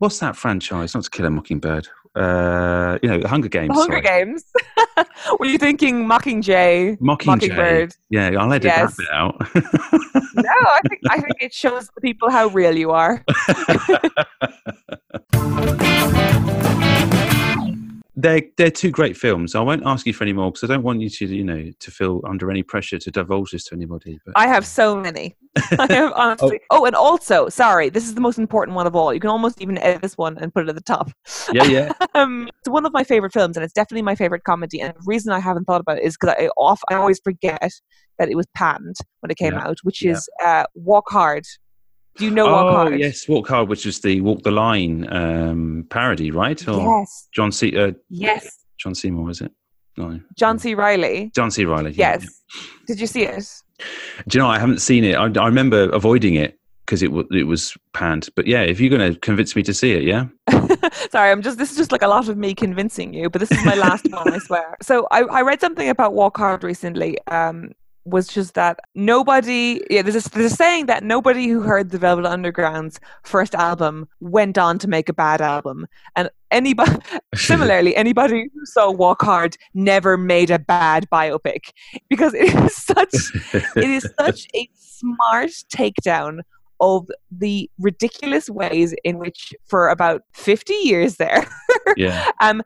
[0.00, 0.94] What's that franchise?
[0.94, 1.88] Not To Kill a Mockingbird.
[2.14, 3.68] Uh, you know, Hunger Games.
[3.68, 4.24] The Hunger sorry.
[4.24, 4.44] Games.
[5.40, 6.98] Were you thinking Mockingjay?
[6.98, 7.26] Mockingjay.
[7.26, 7.94] Mockingbird.
[8.10, 8.96] Yeah, I'll edit Yes.
[8.96, 9.40] that bit out.
[10.34, 13.22] No, I think I think it shows the people how real you are.
[18.14, 19.54] they're they're two great films.
[19.54, 21.70] I won't ask you for any more because I don't want you to you know
[21.78, 24.18] to feel under any pressure to divulge this to anybody.
[24.24, 25.36] But I have so many.
[25.78, 26.60] I have honestly.
[26.70, 26.84] Oh.
[26.84, 29.12] and also, sorry, this is the most important one of all.
[29.14, 31.10] You can almost even edit this one and put it at the top.
[31.52, 34.80] yeah, yeah, Um, it's one of my favorite films, and it's definitely my favorite comedy.
[34.80, 37.70] And the reason I haven't thought about it is because I off I always forget
[38.18, 40.12] that it was panned when it came Yeah, out, which yeah.
[40.12, 41.44] is uh, Walk Hard.
[42.16, 43.00] Do you know oh Walk Hard?
[43.00, 46.66] yes, Walk Hard, which is the Walk the Line um, parody, right?
[46.68, 47.28] Or Yes.
[47.34, 47.76] John C.
[47.76, 48.58] Uh, Yes.
[48.78, 49.52] John Seymour, is it?
[49.96, 50.74] No, John C.
[50.74, 51.30] Reilly.
[51.34, 51.64] John C.
[51.64, 51.92] Reilly.
[51.92, 52.42] yeah, Yes.
[52.86, 53.46] Did you see it?
[54.28, 54.48] Do you know?
[54.48, 55.14] I haven't seen it.
[55.16, 58.28] I, I remember avoiding it because it w- it was panned.
[58.34, 60.26] But yeah, if you're going to convince me to see it, yeah,
[61.10, 61.58] Sorry, I'm just.
[61.58, 64.06] This is just like a lot of me convincing you, but this is my last
[64.10, 64.76] one, I swear.
[64.82, 67.16] So I, I read something about Walk Hard recently.
[67.28, 67.72] Um,
[68.04, 69.80] was just that nobody.
[69.90, 74.08] Yeah, there's a, there's a saying that nobody who heard the Velvet Underground's first album
[74.20, 75.86] went on to make a bad album,
[76.16, 76.96] and anybody
[77.34, 81.70] similarly anybody who saw Walk Hard never made a bad biopic
[82.08, 83.14] because it is such
[83.76, 86.40] it is such a smart takedown
[86.80, 91.46] of the ridiculous ways in which for about 50 years there
[91.96, 92.62] yeah, um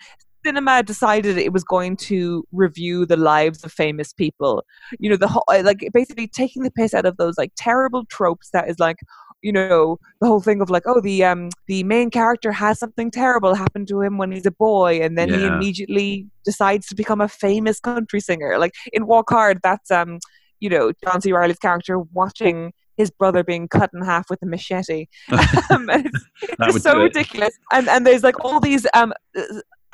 [0.46, 4.64] cinema decided it was going to review the lives of famous people.
[5.00, 8.04] You know the whole uh, like basically taking the piss out of those like terrible
[8.16, 8.96] tropes that is like
[9.42, 13.10] you know the whole thing of like oh the um the main character has something
[13.10, 17.20] terrible happen to him when he's a boy and then he immediately decides to become
[17.20, 18.56] a famous country singer.
[18.58, 20.18] Like in walk hard that's um
[20.60, 21.32] you know john c.
[21.32, 25.06] Reilly's character watching his brother being cut in half with a machete.
[25.70, 27.02] Um, it's, it's That just would so it.
[27.08, 27.54] ridiculous.
[27.72, 29.12] And and there's like all these um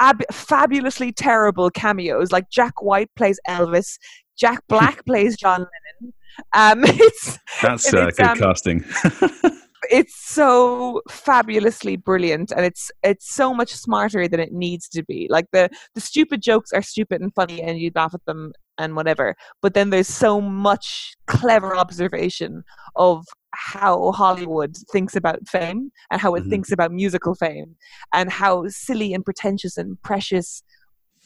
[0.02, 3.98] ab- fabulously terrible cameos like jack white plays elvis
[4.36, 6.14] jack black plays john lennon
[6.54, 8.84] um it's that's uh, it's, good um, casting.
[9.90, 15.26] it's so fabulously brilliant and it's it's so much smarter than it needs to be
[15.28, 18.96] like the the stupid jokes are stupid and funny and you laugh at them and
[18.96, 19.36] whatever.
[19.60, 22.64] But then there's so much clever observation
[22.96, 26.50] of how Hollywood thinks about fame and how it Mhm.
[26.50, 27.76] thinks about musical fame
[28.12, 30.62] and how silly and pretentious and precious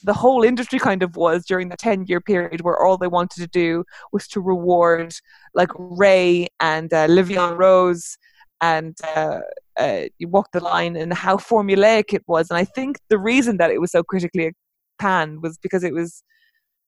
[0.05, 3.41] the whole industry kind of was during the 10 year period where all they wanted
[3.41, 5.15] to do was to reward
[5.55, 8.19] like Ray and uh, La Vie en Rose
[8.61, 9.41] and uh,
[9.79, 12.51] uh, you walk the line and how formulaic it was.
[12.51, 14.53] And I think the reason that it was so critically
[14.99, 16.23] panned was because it was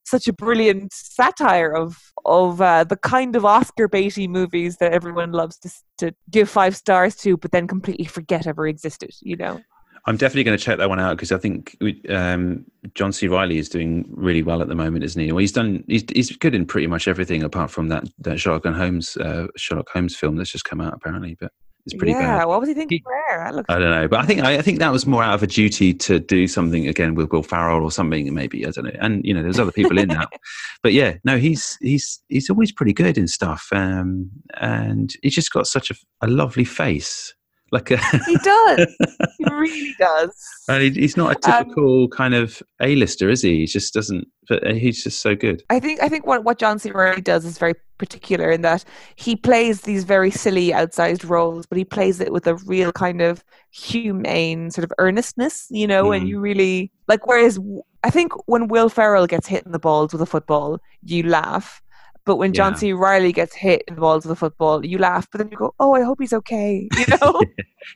[0.08, 5.32] such a brilliant satire of of uh, the kind of Oscar baity movies that everyone
[5.32, 9.10] loves to to give five stars to, but then completely forget ever existed.
[9.20, 9.60] You know.
[10.06, 11.76] I'm definitely going to check that one out because I think
[12.08, 13.28] um, John C.
[13.28, 15.30] Reilly is doing really well at the moment, isn't he?
[15.32, 15.84] Well, he's done.
[15.86, 19.90] He's, he's good in pretty much everything apart from that that Sherlock Holmes uh, Sherlock
[19.90, 21.52] Holmes film that's just come out apparently, but
[21.84, 22.38] it's pretty yeah.
[22.38, 22.44] bad.
[22.46, 23.46] What was he thinking He- there?
[23.68, 25.46] I don't know, but I think I, I think that was more out of a
[25.46, 28.92] duty to do something again with Will Ferrell or something, maybe I don't know.
[29.00, 30.28] And you know, there's other people in that,
[30.82, 35.52] but yeah, no, he's he's he's always pretty good in stuff, um, and he's just
[35.52, 37.34] got such a, a lovely face,
[37.72, 37.96] like a.
[38.26, 38.96] he does.
[39.38, 40.30] he really does.
[40.68, 43.58] And he, he's not a Um, typical kind of A-lister, is he?
[43.60, 44.26] He just doesn't.
[44.48, 45.62] But uh, he's just so good.
[45.70, 46.90] I think I think what what John C.
[46.90, 48.84] Reilly does is very particular in that
[49.16, 53.20] he plays these very silly, outsized roles, but he plays it with a real kind
[53.20, 56.12] of humane sort of earnestness, you know.
[56.12, 56.28] And Mhm.
[56.28, 57.26] you really like.
[57.26, 57.58] Whereas
[58.04, 61.82] I think when Will Ferrell gets hit in the balls with a football, you laugh.
[62.28, 62.78] But when John Yeah.
[62.78, 62.92] C.
[62.92, 65.26] Reilly gets hit in the balls of the football, you laugh.
[65.32, 67.40] But then you go, "Oh, I hope he's okay." You know?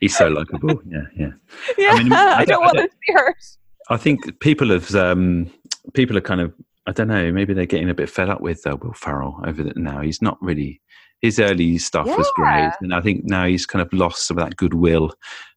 [0.01, 0.81] He's so likable.
[0.87, 1.33] yeah, yeah.
[1.79, 3.37] yeah, mean, I, I don't don't- want him to be hurt.
[3.91, 5.51] I think people have um,
[5.93, 6.55] people are kind of
[6.87, 9.63] I don't know maybe they're getting a bit fed up with uh, Will Ferrell over
[9.63, 10.01] the, now.
[10.01, 10.81] He's not really
[11.21, 14.45] his early stuff was great, and I think now he's kind of lost some of
[14.47, 15.13] that goodwill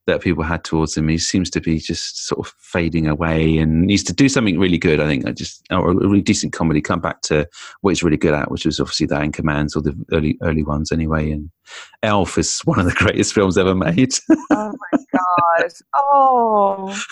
[0.07, 1.07] that people had towards him.
[1.07, 4.77] He seems to be just sort of fading away, and needs to do something really
[4.77, 4.99] good.
[4.99, 6.81] I think I just or a really decent comedy.
[6.81, 7.47] Come back to
[7.81, 10.91] what he's really good at, which was obviously the Anchormans or the early early ones
[10.91, 11.31] anyway.
[11.31, 11.49] And
[12.03, 14.13] Elf is one of the greatest films ever made.
[14.51, 15.71] Oh my god!
[15.95, 17.03] Oh,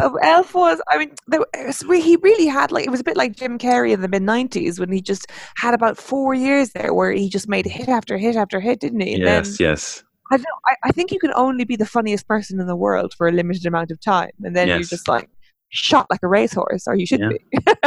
[0.00, 0.80] Um, Elf was.
[0.90, 3.92] I mean, there, was he really had like it was a bit like Jim Carrey
[3.92, 7.48] in the mid '90s when he just had about four years there where he just
[7.48, 9.14] made hit after hit after hit, didn't he?
[9.14, 10.04] And yes, then yes.
[10.32, 10.46] I don't.
[10.66, 13.32] I, I think you can only be the funniest person in the world for a
[13.32, 15.28] limited amount of time, and then you're just like
[15.68, 17.28] shot like a racehorse, or you should Yeah.
[17.28, 17.38] be,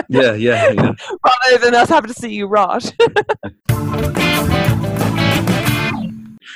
[0.09, 0.91] Yeah, yeah, yeah.
[1.25, 2.93] rather than us having to see you rot.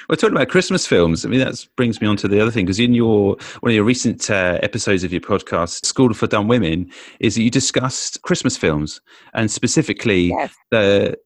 [0.07, 1.23] We're talking about Christmas films.
[1.25, 3.75] I mean, that brings me on to the other thing because in your one of
[3.75, 8.21] your recent uh, episodes of your podcast, School for Dumb Women, is that you discussed
[8.23, 9.01] Christmas films
[9.33, 11.17] and specifically yes, the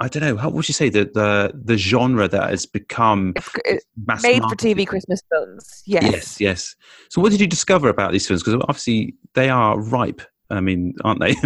[0.00, 3.50] I don't know how would you say the the the genre that has become it's,
[3.66, 4.56] it's mass made for?
[4.56, 5.82] TV Christmas films.
[5.84, 6.02] Yes.
[6.10, 6.76] Yes, yes.
[7.10, 8.42] So, what did you discover about these films?
[8.42, 10.22] Because obviously they are ripe.
[10.50, 11.34] I mean, aren't they?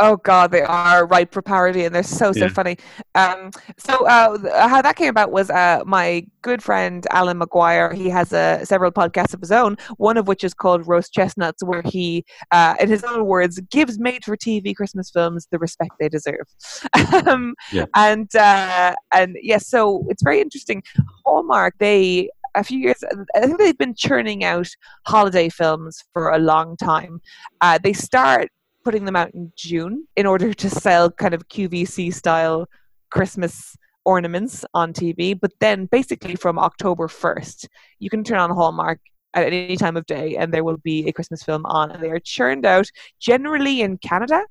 [0.00, 2.48] Oh God, they are ripe for parody, and they're so so Yeah.
[2.48, 2.76] funny.
[3.14, 7.94] Um, so uh, how that came about was uh, my good friend Alan McGuire.
[7.94, 9.76] He has uh, several podcasts of his own.
[9.96, 13.98] One of which is called Roast Chestnuts, where he, uh, in his own words, gives
[13.98, 16.46] made-for-TV Christmas films the respect they deserve.
[17.26, 17.86] um, Yeah.
[17.94, 20.82] And uh, and yes, so it's very interesting.
[21.24, 22.28] Hallmark they.
[22.54, 23.02] A few years,
[23.34, 24.68] I think they've been churning out
[25.06, 27.20] holiday films for a long time.
[27.60, 28.48] Uh, they start
[28.84, 32.66] putting them out in June in order to sell kind of QVC style
[33.10, 35.38] Christmas ornaments on TV.
[35.38, 37.66] But then basically from October 1st,
[37.98, 39.00] you can turn on Hallmark
[39.34, 41.90] at any time of day and there will be a Christmas film on.
[41.90, 42.86] And they are churned out
[43.20, 44.42] generally in Canada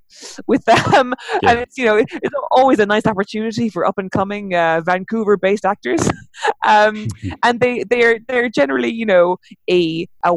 [0.48, 1.14] with them.
[1.42, 1.52] Yeah.
[1.52, 2.16] And it's, you know, it's
[2.52, 6.02] always a nice opportunity for up and coming uh, Vancouver based actors.
[6.66, 7.08] um,
[7.44, 9.38] and they, they're, they're generally, you know,
[9.70, 10.36] a, a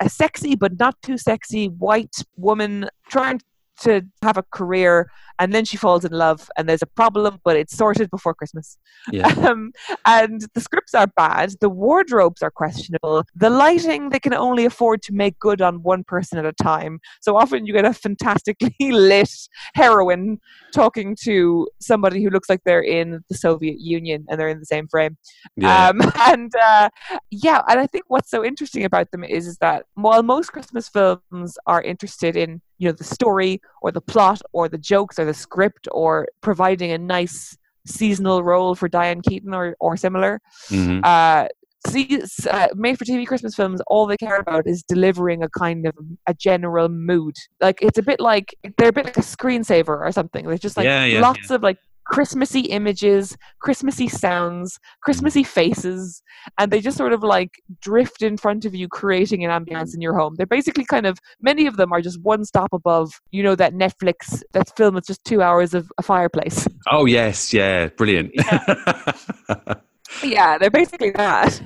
[0.00, 3.40] a sexy but not too sexy white woman trying
[3.80, 7.56] to have a career and then she falls in love and there's a problem but
[7.56, 8.78] it's sorted before christmas.
[9.10, 9.72] Yeah, um,
[10.06, 15.02] and the scripts are bad the wardrobes are questionable the lighting they can only afford
[15.02, 17.00] to make good on one person at a time.
[17.20, 19.30] So often you get a fantastically lit
[19.74, 20.38] heroine
[20.72, 24.66] talking to somebody who looks like they're in the soviet union and they're in the
[24.66, 25.16] same frame.
[25.56, 25.88] Yeah.
[25.88, 26.88] um, and uh,
[27.30, 30.88] yeah, and I think what's so interesting about them is, is that while most Christmas
[30.88, 35.24] films are interested in you know the story or the plot or the jokes or
[35.28, 36.12] the script or
[36.48, 40.32] providing a nice seasonal role for Diane Keaton or or similar,
[40.70, 41.00] Mhm.
[41.04, 41.48] uh,
[41.86, 45.86] see, uh, made for TV Christmas films, all they care about is delivering a kind
[45.86, 45.94] of
[46.26, 47.34] a general mood.
[47.66, 50.42] Like it's a bit like they're a bit like a screensaver or something.
[50.46, 56.22] There's just like Yeah, yeah, lots of like Christmassy images, Christmassy sounds, Christmassy faces,
[56.58, 60.00] and they just sort of like drift in front of you, creating an ambience in
[60.00, 60.34] your home.
[60.36, 63.74] They're basically kind of many of them are just one stop above, you know, that
[63.74, 66.66] Netflix that film that's just two hours of a fireplace.
[66.90, 68.32] Oh yes, yeah, brilliant.
[68.34, 69.74] Yeah.
[70.22, 71.60] yeah, they're basically that.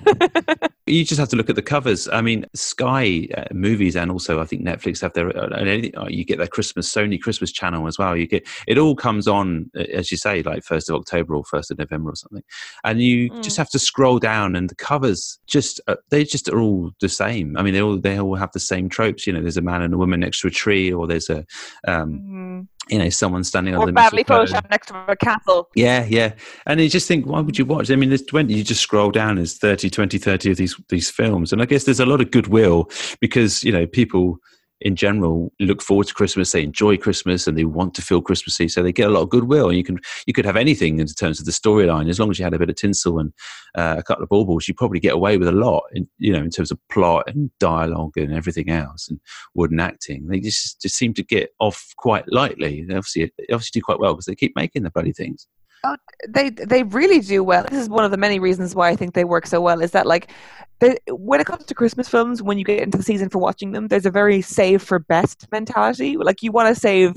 [0.86, 2.08] you just have to look at the covers.
[2.08, 5.36] I mean, Sky uh, movies and also I think Netflix have their.
[5.36, 8.16] Uh, you get their Christmas Sony Christmas channel as well.
[8.16, 11.44] You get it all comes on uh, as you say, like first of October or
[11.44, 12.42] first of November or something,
[12.84, 13.42] and you mm.
[13.42, 17.08] just have to scroll down and the covers just uh, they just are all the
[17.08, 17.56] same.
[17.56, 19.26] I mean, they all they all have the same tropes.
[19.26, 21.44] You know, there's a man and a woman next to a tree, or there's a
[21.86, 25.68] um, mm you know someone standing on the badly photoshopped next to a castle.
[25.74, 26.34] Yeah yeah.
[26.66, 27.90] And you just think why would you watch?
[27.90, 31.10] I mean there's 20 you just scroll down there's 30 20 30 of these these
[31.10, 31.52] films.
[31.52, 32.90] And i guess there's a lot of goodwill
[33.20, 34.38] because you know people
[34.82, 38.68] in general look forward to Christmas, they enjoy Christmas, and they want to feel Christmassy,
[38.68, 39.72] so they get a lot of goodwill.
[39.72, 42.44] You can you could have anything in terms of the storyline as long as you
[42.44, 43.32] had a bit of tinsel and
[43.74, 45.84] uh, a couple of baubles, you probably get away with a lot.
[45.92, 49.20] In, you know, in terms of plot and dialogue and everything else, and
[49.54, 52.84] wooden acting, they just just seem to get off quite lightly.
[52.84, 55.46] They obviously, they obviously do quite well because they keep making the bloody things.
[55.84, 55.96] Oh,
[56.28, 57.64] they they really do well.
[57.68, 59.82] This is one of the many reasons why I think they work so well.
[59.82, 60.30] Is that like,
[60.78, 63.72] they, when it comes to Christmas films, when you get into the season for watching
[63.72, 66.16] them, there's a very save for best mentality.
[66.16, 67.14] Like you want to save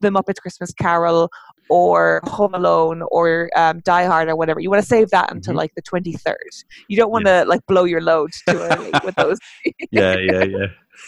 [0.00, 1.30] the Muppets Christmas Carol
[1.68, 4.60] or Home Alone or um, Die Hard or whatever.
[4.60, 5.58] You want to save that until mm-hmm.
[5.58, 6.34] like the 23rd.
[6.88, 7.42] You don't want to yeah.
[7.44, 9.38] like blow your load too early with those.
[9.90, 10.66] yeah, yeah, yeah.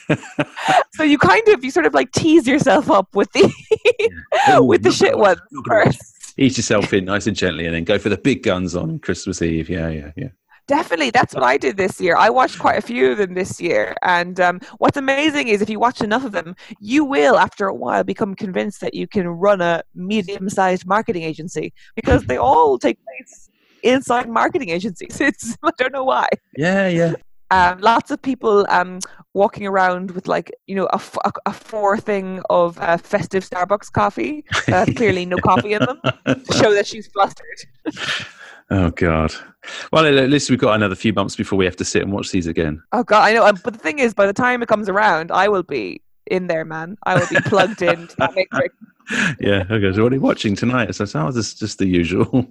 [0.94, 3.52] so you kind of you sort of like tease yourself up with the
[4.46, 4.58] yeah.
[4.60, 8.08] with the shit ones first ease yourself in nice and gently, and then go for
[8.08, 9.68] the big guns on Christmas Eve.
[9.68, 10.28] Yeah, yeah, yeah.
[10.66, 12.16] Definitely, that's what I did this year.
[12.16, 15.68] I watched quite a few of them this year, and um, what's amazing is if
[15.68, 19.26] you watch enough of them, you will, after a while, become convinced that you can
[19.28, 23.50] run a medium-sized marketing agency because they all take place
[23.82, 25.20] inside marketing agencies.
[25.30, 26.28] It's I don't know why.
[26.56, 27.14] Yeah, yeah.
[27.50, 29.00] Um, lots of people um,
[29.34, 33.92] walking around with like you know a, a, a four thing of uh, festive Starbucks
[33.92, 37.46] coffee, uh, clearly no coffee in them, to show that she's flustered.
[38.70, 39.32] oh God!
[39.92, 42.30] Well, at least we've got another few months before we have to sit and watch
[42.30, 42.82] these again.
[42.92, 43.46] Oh God, I know.
[43.46, 46.46] Um, but the thing is, by the time it comes around, I will be in
[46.46, 46.96] there, man.
[47.04, 48.74] I will be plugged in to that matrix.
[49.40, 49.64] yeah.
[49.70, 49.92] Okay.
[49.92, 50.94] So what are you watching tonight?
[50.94, 52.46] So, oh, this just the usual.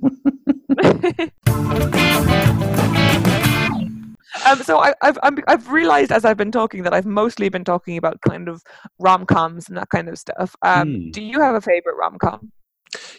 [4.49, 7.63] Um, so I, have i have realized as I've been talking that I've mostly been
[7.63, 8.63] talking about kind of
[8.99, 10.55] rom coms and that kind of stuff.
[10.61, 11.11] Um, mm.
[11.11, 12.51] Do you have a favorite rom com?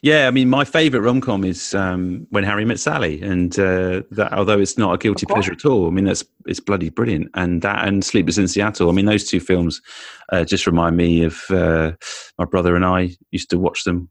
[0.03, 4.03] Yeah, I mean, my favorite rom com is um, When Harry Met Sally, and uh,
[4.11, 7.31] that although it's not a guilty pleasure at all, I mean that's it's bloody brilliant.
[7.35, 8.89] And that and Sleepless in Seattle.
[8.89, 9.81] I mean, those two films
[10.33, 11.93] uh, just remind me of uh,
[12.39, 14.09] my brother and I used to watch them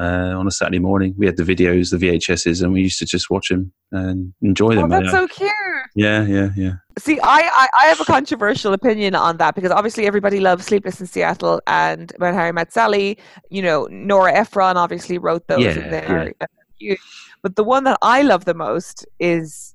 [0.00, 1.14] uh, on a Saturday morning.
[1.16, 4.74] We had the videos, the VHSs, and we used to just watch them and enjoy
[4.74, 4.92] them.
[4.92, 5.52] Oh, that's so cute.
[5.98, 6.72] Yeah, yeah, yeah.
[6.96, 11.00] See, I, I, I, have a controversial opinion on that because obviously everybody loves Sleepless
[11.00, 13.18] in Seattle and When Harry Met Sally.
[13.50, 16.32] You know, Nora Ephron obviously wrote those yeah, in there.
[16.78, 16.94] Yeah.
[17.42, 19.74] But the one that I love the most is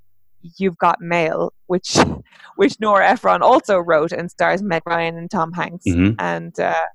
[0.57, 1.97] You've Got Mail, which
[2.55, 5.83] which Nora Ephron also wrote and stars Meg Ryan and Tom Hanks.
[5.85, 6.15] Mm-hmm.
[6.19, 6.85] And uh,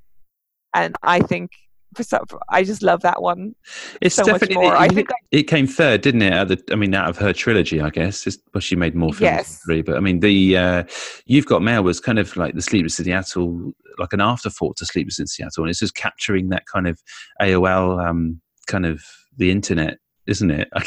[0.72, 1.50] and I think
[2.48, 3.54] I just love that one.
[4.00, 4.56] It's so definitely.
[4.56, 4.74] Much more.
[4.74, 6.48] It, I think it came third, didn't it?
[6.48, 8.26] The, I mean, out of her trilogy, I guess.
[8.26, 9.62] It's, well, she made more films, yes.
[9.64, 10.84] three, but I mean, the uh,
[11.26, 14.86] "You've Got Mail" was kind of like the Sleepless in Seattle, like an afterthought to
[14.86, 17.00] Sleepless in Seattle, and it's just capturing that kind of
[17.40, 19.02] AOL um, kind of
[19.36, 20.68] the internet isn't it?
[20.74, 20.82] I,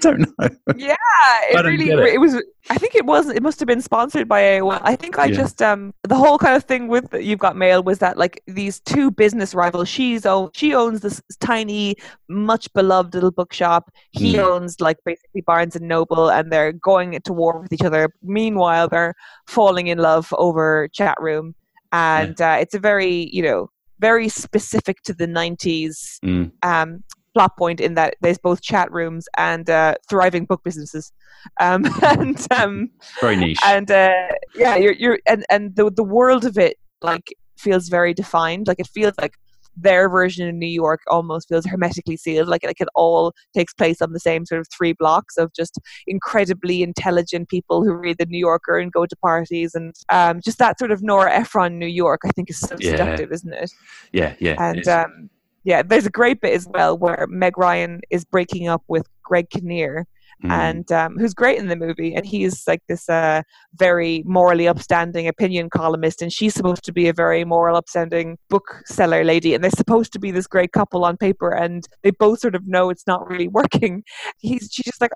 [0.00, 0.48] don't know.
[0.76, 0.96] Yeah,
[1.50, 1.98] it really it.
[1.98, 2.20] it.
[2.20, 2.40] was.
[2.68, 3.28] I think it was.
[3.28, 4.80] It must have been sponsored by AOL.
[4.82, 5.36] I think I yeah.
[5.36, 8.80] just um the whole kind of thing with You've Got Mail was that like these
[8.80, 9.88] two business rivals.
[9.88, 11.96] She's own she owns this tiny,
[12.28, 13.90] much beloved little bookshop.
[14.10, 14.44] He mm.
[14.44, 18.10] owns like basically Barnes and Noble, and they're going to war with each other.
[18.22, 19.14] Meanwhile, they're
[19.46, 21.54] falling in love over chat room,
[21.92, 22.54] and yeah.
[22.54, 26.52] uh, it's a very you know very specific to the 90s mm.
[26.62, 27.02] um,
[27.36, 31.12] plot point in that there's both chat rooms and uh, thriving book businesses.
[31.60, 33.58] Um, and um, very niche.
[33.62, 38.14] And uh, yeah, you're you're and and the the world of it like feels very
[38.14, 38.68] defined.
[38.68, 39.34] Like it feels like
[39.76, 42.48] their version in New York almost feels hermetically sealed.
[42.48, 45.78] Like like it all takes place on the same sort of three blocks of just
[46.06, 50.58] incredibly intelligent people who read the New Yorker and go to parties and um, just
[50.58, 52.22] that sort of Nora Ephron New York.
[52.24, 52.92] I think is so yeah.
[52.92, 53.70] seductive, isn't it?
[54.12, 54.56] Yeah, yeah.
[54.58, 55.28] And um,
[55.66, 59.50] yeah, there's a great bit as well where Meg Ryan is breaking up with Greg
[59.50, 60.06] Kinnear,
[60.44, 60.50] Mm.
[60.50, 62.14] and um, who's great in the movie.
[62.14, 63.40] And he's like this uh,
[63.76, 69.24] very morally upstanding opinion columnist, and she's supposed to be a very moral, upstanding bookseller
[69.24, 69.54] lady.
[69.54, 72.66] And they're supposed to be this great couple on paper, and they both sort of
[72.66, 74.04] know it's not really working.
[74.38, 75.12] He's she's just like,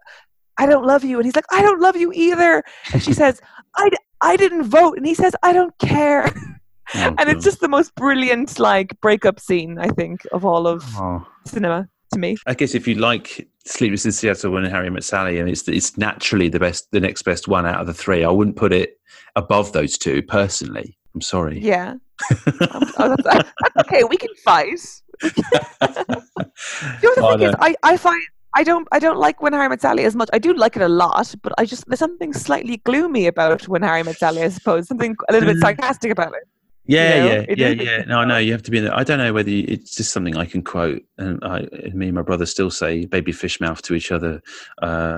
[0.57, 2.63] I don't love you, and he's like, I don't love you either.
[2.95, 3.43] And she says,
[3.77, 6.33] I, d- I didn't vote, and he says, I don't care.
[6.95, 10.85] Oh, and it's just the most brilliant like breakup scene I think of all of
[10.97, 11.25] Oh.
[11.47, 12.37] cinema to me.
[12.47, 15.97] I guess if you like Sleepless in Seattle and Harry Met Sally, and it's it's
[15.99, 18.25] naturally the best, the next best one out of the three.
[18.25, 18.99] I wouldn't put it
[19.37, 20.97] above those two personally.
[21.15, 21.61] I'm sorry.
[21.61, 21.95] Yeah.
[22.73, 23.23] Um, oh, that's,
[23.63, 24.05] that's okay.
[24.05, 24.79] We can fight.
[25.21, 27.55] The other Oh, thing is.
[27.61, 28.23] I, I find
[28.55, 30.29] I don't I don't like When Harry Met Sally as much.
[30.33, 33.83] I do like it a lot, but I just there's something slightly gloomy about When
[33.83, 34.43] Harry Met Sally.
[34.43, 35.61] I suppose something a little bit Mm.
[35.61, 36.49] sarcastic about it.
[36.91, 38.03] Yeah, You know, yeah, it yeah, is- yeah.
[38.07, 38.97] No, I know you have to be in there.
[38.97, 41.61] I don't know whether you, it's just something I can quote, and I,
[41.95, 44.43] me and my brother still say "baby fish mouth" to each other
[44.83, 45.17] uh,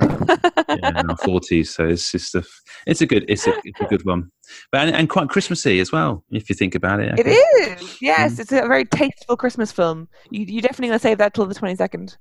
[0.69, 1.73] yeah, in our forties.
[1.73, 2.43] So it's just a,
[2.85, 4.31] it's a good, it's a, it's a good one,
[4.71, 7.17] but and, and quite Christmassy as well, if you think about it.
[7.19, 7.81] It is.
[7.81, 7.97] Mm.
[8.01, 10.07] Yes, it's a very tasteful Christmas film.
[10.29, 12.17] You you definitely gonna save that till the twenty second.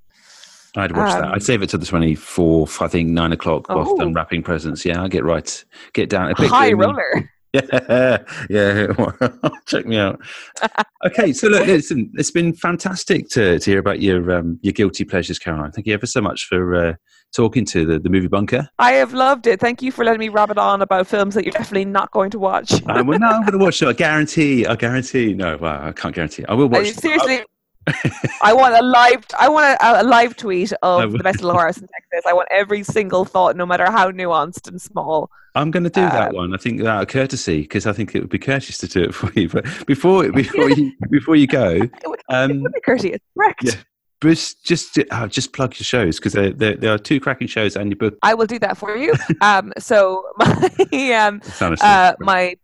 [0.74, 1.24] I'd watch that.
[1.24, 2.80] Um, I'd save it to the twenty fourth.
[2.80, 4.00] I think nine o'clock whilst Oh.
[4.00, 4.86] unwrapping presents.
[4.86, 7.30] Yeah, I'll get right, get down a bit High roller.
[7.60, 8.86] Yeah, yeah.
[9.66, 10.20] Check me out.
[11.04, 15.04] Okay, so look, listen, it's been fantastic to, to hear about your um, your guilty
[15.04, 15.70] pleasures, Caroline.
[15.70, 16.94] Thank you ever so much for uh,
[17.34, 18.68] talking to the, the movie bunker.
[18.78, 19.60] I have loved it.
[19.60, 22.38] Thank you for letting me rabbit on about films that you're definitely not going to
[22.38, 22.72] watch.
[22.86, 23.88] Um, well, no, I'm not going to watch it.
[23.88, 24.66] I guarantee.
[24.66, 25.34] I guarantee.
[25.34, 26.44] No, well, I can't guarantee.
[26.48, 26.82] I will I watch.
[26.84, 27.42] mean, seriously,
[28.42, 29.24] I want a live.
[29.38, 32.22] I want a, a live tweet of the best little whorehouse in Texas.
[32.26, 35.30] I want every single thought, no matter how nuanced and small.
[35.54, 36.54] I'm going to do that um, one.
[36.54, 39.14] I think out of courtesy because I think it would be courteous to do it
[39.14, 39.48] for you.
[39.48, 41.80] But before before you before you go,
[42.28, 43.20] um, would be courteous.
[43.36, 43.64] Correct.
[43.64, 43.74] yeah.
[44.22, 47.74] Bruce, just uh, just plug your shows because there, there there are two cracking shows
[47.74, 48.16] and your book.
[48.22, 49.14] I will do that for you.
[49.40, 52.56] um, so my um, uh, my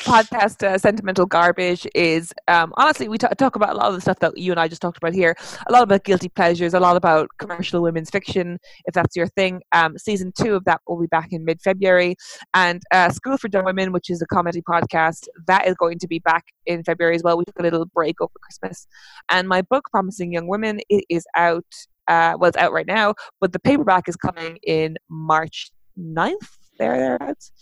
[0.00, 4.00] podcast uh, sentimental garbage is um, honestly we t- talk about a lot of the
[4.00, 5.34] stuff that you and i just talked about here.
[5.66, 9.62] A lot about guilty pleasures a lot about commercial women's fiction if that's your thing.
[9.72, 12.16] Um, season two of that will be back in mid-february.
[12.54, 16.08] And uh, school for dumb women which is a comedy podcast that is going to
[16.08, 17.38] be back in february as well.
[17.38, 18.86] We took a little break over christmas.
[19.30, 21.64] And my book promising young women it is out
[22.08, 26.96] uh, well it's out right now but the paperback is coming in march 9th there
[26.96, 27.52] thereabouts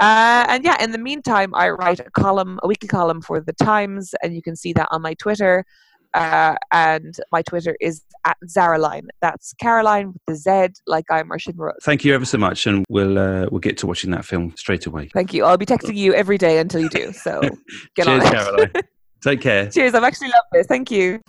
[0.00, 3.52] uh, and yeah, in the meantime, I write a column, a weekly column for the
[3.52, 5.64] Times, and you can see that on my Twitter.
[6.14, 9.06] Uh, and my Twitter is at Czaroline.
[9.20, 11.76] That's Caroline with the Z, like I'm Russian Rose.
[11.82, 14.86] Thank you ever so much, and we'll uh, we'll get to watching that film straight
[14.86, 15.10] away.
[15.12, 15.44] Thank you.
[15.44, 17.12] I'll be texting you every day until you do.
[17.12, 17.40] So
[17.94, 18.32] get Cheers, on it.
[18.32, 18.72] Caroline.
[19.22, 19.70] Take care.
[19.70, 19.94] Cheers.
[19.94, 20.66] I've actually loved this.
[20.66, 21.20] Thank you.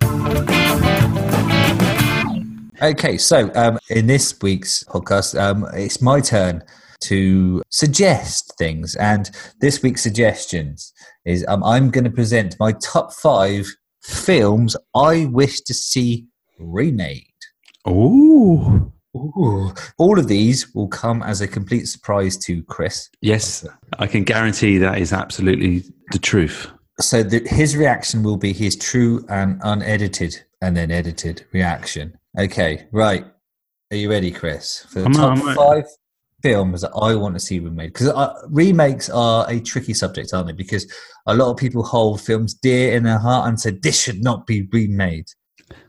[2.81, 6.63] Okay, so um, in this week's podcast, um, it's my turn
[7.01, 9.29] to suggest things, and
[9.59, 10.93] this week's suggestions
[11.25, 13.67] is um, I'm going to present my top five
[14.03, 16.25] films I wish to see
[16.59, 17.25] remade.
[17.85, 19.73] Oh, Ooh.
[19.97, 23.09] All of these will come as a complete surprise to Chris.
[23.21, 23.65] yes,
[23.99, 26.69] I can guarantee that is absolutely the truth.
[27.01, 32.17] So the, his reaction will be his true and unedited and then edited reaction.
[32.39, 33.25] Okay, right.
[33.91, 34.85] Are you ready, Chris?
[34.89, 35.85] For the I'm- top five
[36.41, 37.93] films that I want to see remade.
[37.93, 40.53] Because uh, remakes are a tricky subject, aren't they?
[40.53, 40.91] Because
[41.27, 44.47] a lot of people hold films dear in their heart and say this should not
[44.47, 45.25] be remade.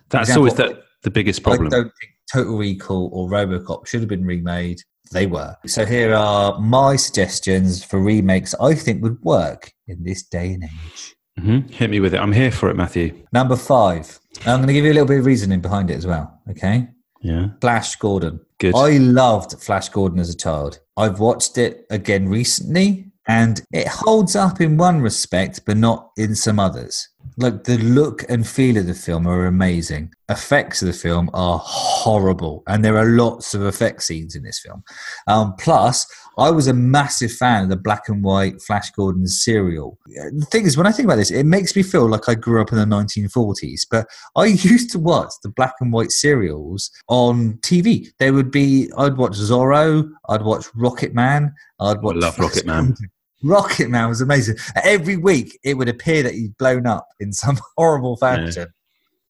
[0.08, 1.68] That's example, always the, the biggest I problem.
[1.70, 4.80] don't think Total Recall or RoboCop should have been remade.
[5.12, 5.56] They were.
[5.66, 10.64] So here are my suggestions for remakes I think would work in this day and
[10.64, 11.14] age.
[11.38, 12.20] hmm Hit me with it.
[12.20, 13.26] I'm here for it, Matthew.
[13.32, 14.18] Number five.
[14.46, 16.40] I'm going to give you a little bit of reasoning behind it as well.
[16.50, 16.88] Okay.
[17.20, 18.40] Yeah, Flash Gordon.
[18.62, 18.74] Good.
[18.76, 20.78] I loved Flash Gordon as a child.
[20.96, 26.34] I've watched it again recently and it holds up in one respect, but not in
[26.34, 27.08] some others.
[27.38, 30.12] Like the look and feel of the film are amazing.
[30.28, 34.60] Effects of the film are horrible, and there are lots of effect scenes in this
[34.60, 34.82] film.
[35.26, 36.06] Um, plus,
[36.38, 39.98] I was a massive fan of the black and white Flash Gordon serial.
[40.06, 42.60] The thing is, when I think about this, it makes me feel like I grew
[42.60, 43.86] up in the 1940s.
[43.90, 44.06] But
[44.36, 48.08] I used to watch the black and white serials on TV.
[48.18, 52.16] There would be, I'd watch Zorro, I'd watch Rocket Man, I'd watch.
[52.16, 52.94] I love Rocket Man.
[53.42, 54.56] Rocket Man was amazing.
[54.82, 58.68] Every week, it would appear that he'd blown up in some horrible fashion,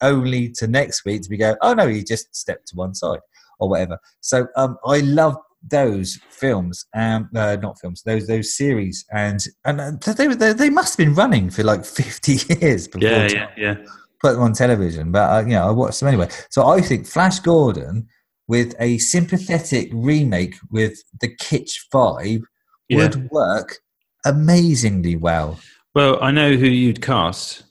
[0.01, 3.19] only to next week to be go, oh no, he just stepped to one side
[3.59, 3.99] or whatever.
[4.21, 5.37] So um, I love
[5.69, 10.69] those films, um, uh, not films, those those series, and and uh, they, they they
[10.69, 13.75] must have been running for like fifty years before yeah, yeah, yeah.
[14.21, 15.11] put them on television.
[15.11, 16.29] But uh, you know, I watched them anyway.
[16.49, 18.07] So I think Flash Gordon
[18.47, 22.43] with a sympathetic remake with the kitsch vibe
[22.89, 22.97] Yeah.
[22.97, 23.79] would work
[24.25, 25.59] amazingly well.
[25.95, 27.63] Well, I know who you'd cast.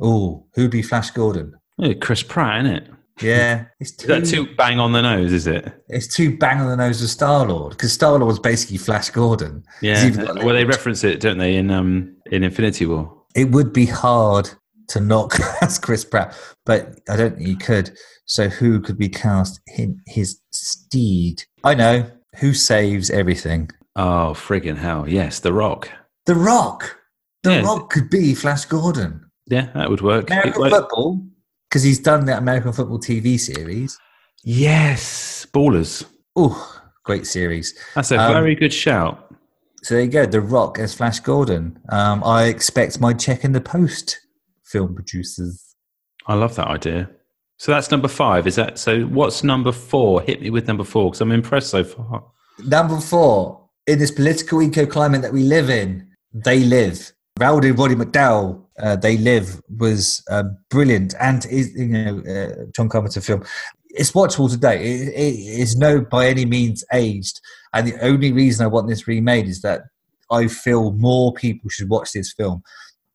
[0.00, 1.54] Oh, who'd be Flash Gordon?
[1.78, 2.88] Yeah, Chris Pratt, isn't it?
[3.20, 5.32] Yeah, it's Is that too, too bang on the nose?
[5.32, 5.72] Is it?
[5.88, 9.64] it's too bang on the nose of Star Lord because Star Lord's basically Flash Gordon.
[9.80, 10.08] Yeah.
[10.10, 13.22] got Well, they reference it, don't they, in um in Infinity War?
[13.34, 14.50] It would be hard
[14.88, 15.30] to not
[15.60, 16.36] cast Chris Pratt,
[16.66, 17.92] but I don't think you could.
[18.24, 21.44] So who could be cast in his steed?
[21.64, 23.70] I know who saves everything.
[23.96, 25.08] Oh, friggin' hell!
[25.08, 25.90] Yes, The Rock.
[26.26, 26.98] The Rock.
[27.42, 27.62] The Yeah.
[27.62, 29.26] Rock could be Flash Gordon.
[29.46, 30.30] Yeah, that would work.
[30.30, 31.20] American football,
[31.68, 33.98] because he's done that American football TV series.
[34.44, 36.04] yes, Ballers.
[36.36, 37.74] Oh, great series.
[37.94, 39.34] That's a Um, very good shout.
[39.82, 40.26] So there you go.
[40.26, 41.78] The Rock as Flash Gordon.
[41.88, 44.18] Um, I expect my check in the post,
[44.64, 45.74] film producers.
[46.26, 47.10] I love that idea.
[47.58, 48.46] So that's number five.
[48.46, 49.02] Is that so?
[49.02, 50.22] What's number four?
[50.22, 52.24] Hit me with number four because I'm impressed so far.
[52.64, 57.12] Number four, in this political eco climate that we live in, they live.
[57.38, 62.88] Rowdy Roddy McDowell, uh, they live was uh, brilliant, and is you know uh, John
[62.88, 63.44] Carpenter film.
[63.88, 64.82] It's watchable today.
[64.82, 67.40] It, it is no by any means aged,
[67.72, 69.82] and the only reason I want this remade is that
[70.30, 72.62] I feel more people should watch this film.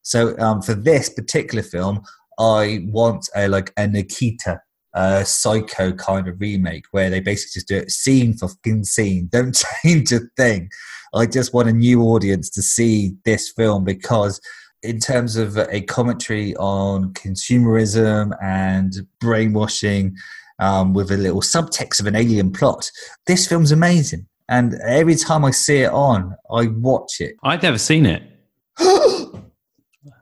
[0.02, 2.02] So um, for this particular film,
[2.38, 4.60] I want a like a Nikita
[4.94, 9.28] uh, psycho kind of remake where they basically just do it scene for fucking scene.
[9.32, 10.70] Don't change a thing.
[11.14, 14.40] I just want a new audience to see this film because,
[14.82, 20.14] in terms of a commentary on consumerism and brainwashing,
[20.58, 22.90] um, with a little subtext of an alien plot,
[23.26, 24.26] this film's amazing.
[24.48, 27.36] And every time I see it on, I watch it.
[27.42, 28.22] I'd never seen it.
[28.80, 29.42] oh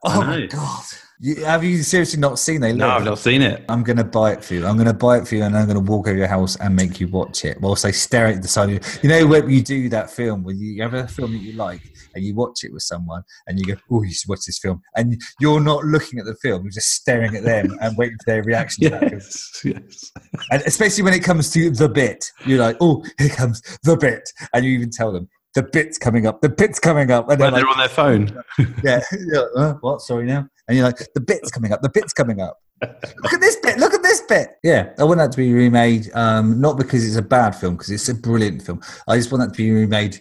[0.05, 0.85] my god!
[1.19, 2.75] You, have you seriously not seen it?
[2.75, 3.65] No, I've not seen it.
[3.71, 4.67] I'm going to buy it for you.
[4.67, 6.57] I'm going to buy it for you, and I'm going to walk over your house
[6.57, 8.81] and make you watch it whilst I stare at the side of you.
[9.03, 11.81] You know when you do that film when you have a film that you like
[12.15, 14.83] and you watch it with someone and you go, "Oh, you should watch this film,"
[14.95, 18.33] and you're not looking at the film, you're just staring at them and waiting for
[18.33, 18.85] their reaction.
[18.85, 19.03] to that.
[19.13, 20.13] Yes, yes.
[20.51, 24.29] And especially when it comes to the bit, you're like, "Oh, here comes the bit,"
[24.53, 25.29] and you even tell them.
[25.55, 26.43] The bit's coming up.
[26.43, 27.31] The bit's coming up.
[27.31, 28.43] And When they're they're on their phone.
[28.85, 29.01] yeah,
[29.33, 29.41] yeah.
[29.57, 30.03] Uh, what?
[30.03, 30.47] Sorry now.
[30.69, 31.81] And you're like, the bit's coming up.
[31.83, 32.59] The bit's coming up.
[32.83, 33.79] Look at this bit.
[33.79, 34.51] Look at this bit.
[34.63, 36.11] Yeah, I want that to be remade.
[36.15, 38.81] Um, not because it's a bad film, because it's a brilliant film.
[39.09, 40.21] I just want that to be remade.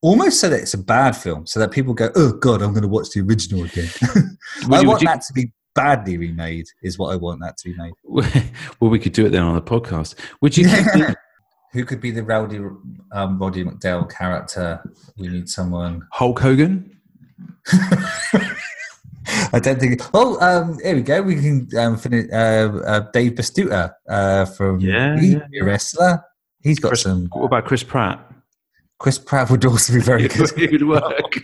[0.00, 2.82] Almost so that it's a bad film, so that people go, "Oh God, I'm going
[2.82, 3.88] to watch the original again."
[4.70, 6.66] I you- want you- that to be badly remade.
[6.82, 7.92] Is what I want that to be made.
[8.80, 10.16] well, we could do it then on the podcast.
[10.40, 10.64] Would you?
[10.66, 11.14] the-
[11.72, 12.58] Who could be the rowdy
[13.12, 14.82] um, Roddy McDowell character?
[15.16, 16.06] We need someone.
[16.10, 16.98] Hulk Hogan?
[19.52, 20.00] I don't think.
[20.14, 21.22] Oh, um, here we go.
[21.22, 22.26] We can um, finish.
[22.32, 26.24] Uh, uh, Dave Bautista uh, from Yeah, he's yeah, a wrestler.
[26.62, 27.28] He's got Chris, some.
[27.32, 28.18] what about Chris Pratt?
[28.98, 30.50] Chris Pratt would also be very good.
[30.58, 31.34] it would work.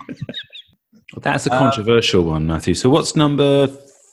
[1.22, 2.74] That's a Uh, controversial one, Matthew.
[2.74, 3.66] So what's number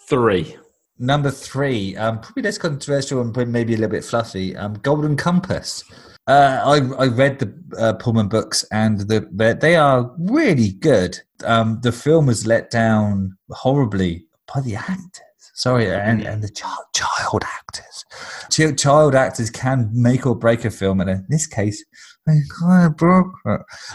[0.08, 0.58] three?
[0.98, 4.56] Number three, um, probably less controversial and maybe a little bit fluffy.
[4.56, 5.84] Um, Golden Compass.
[6.28, 11.20] Uh, I I read the uh, Pullman books and the they- they are really good.
[11.44, 15.22] Um, the film was let down horribly by the actors.
[15.54, 18.06] Sorry, and, and the child, child actors.
[18.52, 21.84] Ch- child actors can make or break a film, and in this case,
[22.26, 23.32] they kind of broke.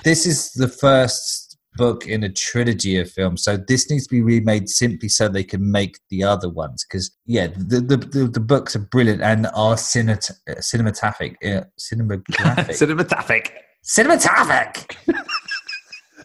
[0.05, 4.23] This is the first book in a trilogy of films, so this needs to be
[4.23, 6.85] remade simply so they can make the other ones.
[6.89, 12.69] Because yeah, the the, the the books are brilliant and are cinemat- cinematographic, uh, cinematographic,
[12.71, 13.51] Cinematographic.
[13.85, 14.97] cinematographic.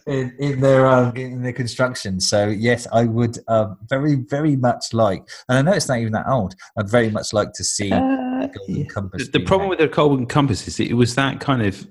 [0.06, 4.94] In, in their um, in their construction, so yes, I would uh, very very much
[4.94, 6.54] like, and I know it's not even that old.
[6.78, 9.24] I'd very much like to see Uh, Golden Compass.
[9.26, 11.88] The, the problem with the Golden Compass is it was that kind of,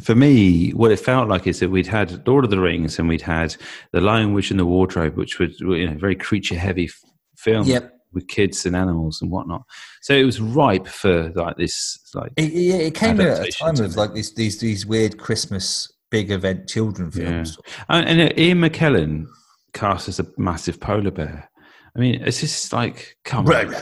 [0.00, 3.08] for me, what it felt like is that we'd had Lord of the Rings and
[3.08, 3.56] we'd had
[3.92, 6.90] The Lion, Witch, and the Wardrobe, which was you know very creature heavy
[7.36, 7.92] film Yep.
[8.12, 9.62] with kids and animals and whatnot.
[10.02, 13.78] So it was ripe for like this like It, it, it came at a time
[13.80, 17.58] of like these these these weird Christmas big event children films.
[17.88, 19.26] And, and uh, Ian McKellen
[19.72, 21.50] cast as a massive polar bear.
[21.94, 23.74] I mean, it's just like, come on.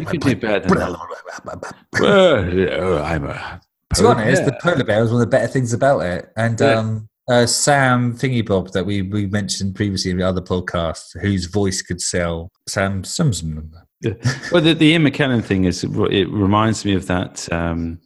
[0.00, 0.88] You can do better than that.
[3.04, 3.60] I'm a
[3.96, 4.50] To be honest, bear.
[4.50, 6.30] the polar bear was one of the better things about it.
[6.36, 6.74] And Yeah.
[6.78, 11.82] um, uh, Sam Thingybob that we, we mentioned previously in the other podcast, whose voice
[11.82, 13.72] could sell Sam Sumsum.
[14.52, 15.88] well, the, the Ian McKellen thing is it
[16.28, 17.98] reminds me of that um,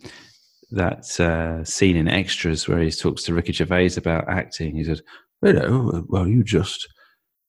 [0.70, 4.76] that uh, scene in Extras where he talks to Ricky Gervais about acting.
[4.76, 5.02] He says,
[5.42, 6.88] "You know, well, you just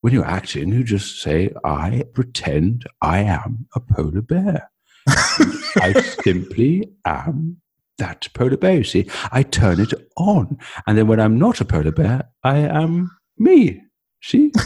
[0.02, 4.72] when you're acting, you just say, I pretend I am a polar bear.
[5.08, 7.61] I simply am
[8.02, 8.78] that polar bear.
[8.78, 12.58] You see, I turn it on, and then when I'm not a polar bear, I
[12.58, 13.82] am me.
[14.22, 14.52] See?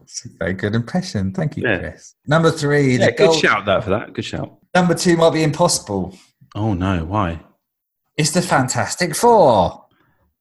[0.00, 1.32] It's a very good impression.
[1.32, 1.78] Thank you, Yeah.
[1.78, 2.14] Chris.
[2.26, 2.96] Number three.
[2.96, 4.12] yeah, the good gold- shout that for that.
[4.14, 4.58] Good shout.
[4.74, 6.16] Number two might be impossible.
[6.56, 7.40] Oh no, why?
[8.16, 9.84] It's the Fantastic Four.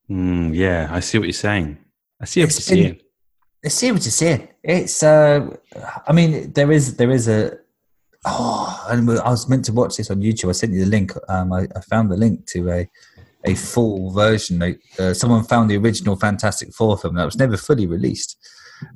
[0.09, 1.77] Mm, yeah, I see what you're saying.
[2.21, 3.01] I see what It's you're been- saying.
[3.65, 4.47] I see what you're saying.
[4.63, 5.47] It's, uh,
[6.07, 7.57] I mean, there is, there is a,
[8.27, 10.49] oh, and I was meant to watch this on YouTube.
[10.49, 11.11] I sent you the link.
[11.29, 12.89] Um, I, I found the link to a,
[13.45, 14.61] a full version.
[14.99, 18.37] Uh, someone found the original Fantastic Four film that was never fully released,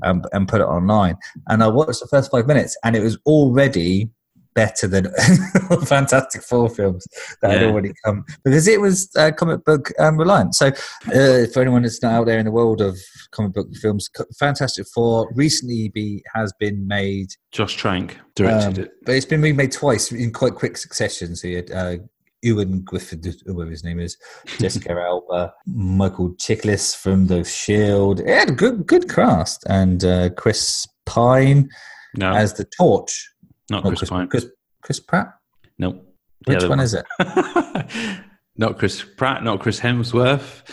[0.04, 1.18] um, and put it online.
[1.48, 4.10] And I watched the first five minutes, and it was already
[4.54, 5.12] better than
[5.86, 7.06] Fantastic Four films
[7.42, 10.56] that had already come because it was uh, comic book um, reliant.
[10.56, 12.98] So, uh, for anyone that's not out there in the world of
[13.32, 18.92] comic book films, Fantastic Four recently be has been made, Josh Trank directed um, it.
[19.04, 21.36] but it's been remade twice in quite quick succession.
[21.36, 21.98] So you had uh,
[22.44, 24.18] Ioan Gruffudd, whatever his name is,
[24.58, 28.22] Jessica Alba, Michael Chiklis from The Shield.
[28.22, 31.70] It had a good good cast, and uh, Chris Pine
[32.16, 33.28] No, as the Torch.
[33.72, 34.28] Not Not Chris Pine.
[34.28, 34.46] Chris,
[34.84, 35.34] Chris Pratt.
[35.80, 36.06] Nope.
[36.46, 37.06] Which one is it?
[38.58, 40.64] not Chris Pratt, not Chris Hemsworth,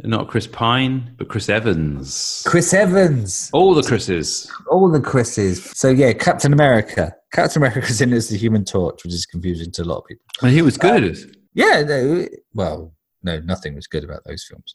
[0.00, 2.42] not Chris Pine, but Chris Evans.
[2.46, 3.50] Chris Evans.
[3.52, 4.50] All the Chris's.
[4.70, 5.64] All the Chris's.
[5.78, 7.14] So yeah, Captain America.
[7.32, 10.04] Captain America America's in as the Human Torch, which is confusing to a lot of
[10.06, 10.24] people.
[10.42, 11.36] And he was uh, good.
[11.54, 11.82] Yeah.
[11.82, 14.74] No, well, no, nothing was good about those films.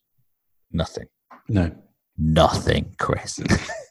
[0.71, 1.07] Nothing.
[1.47, 1.71] no.
[2.15, 3.39] Nothing, Chris.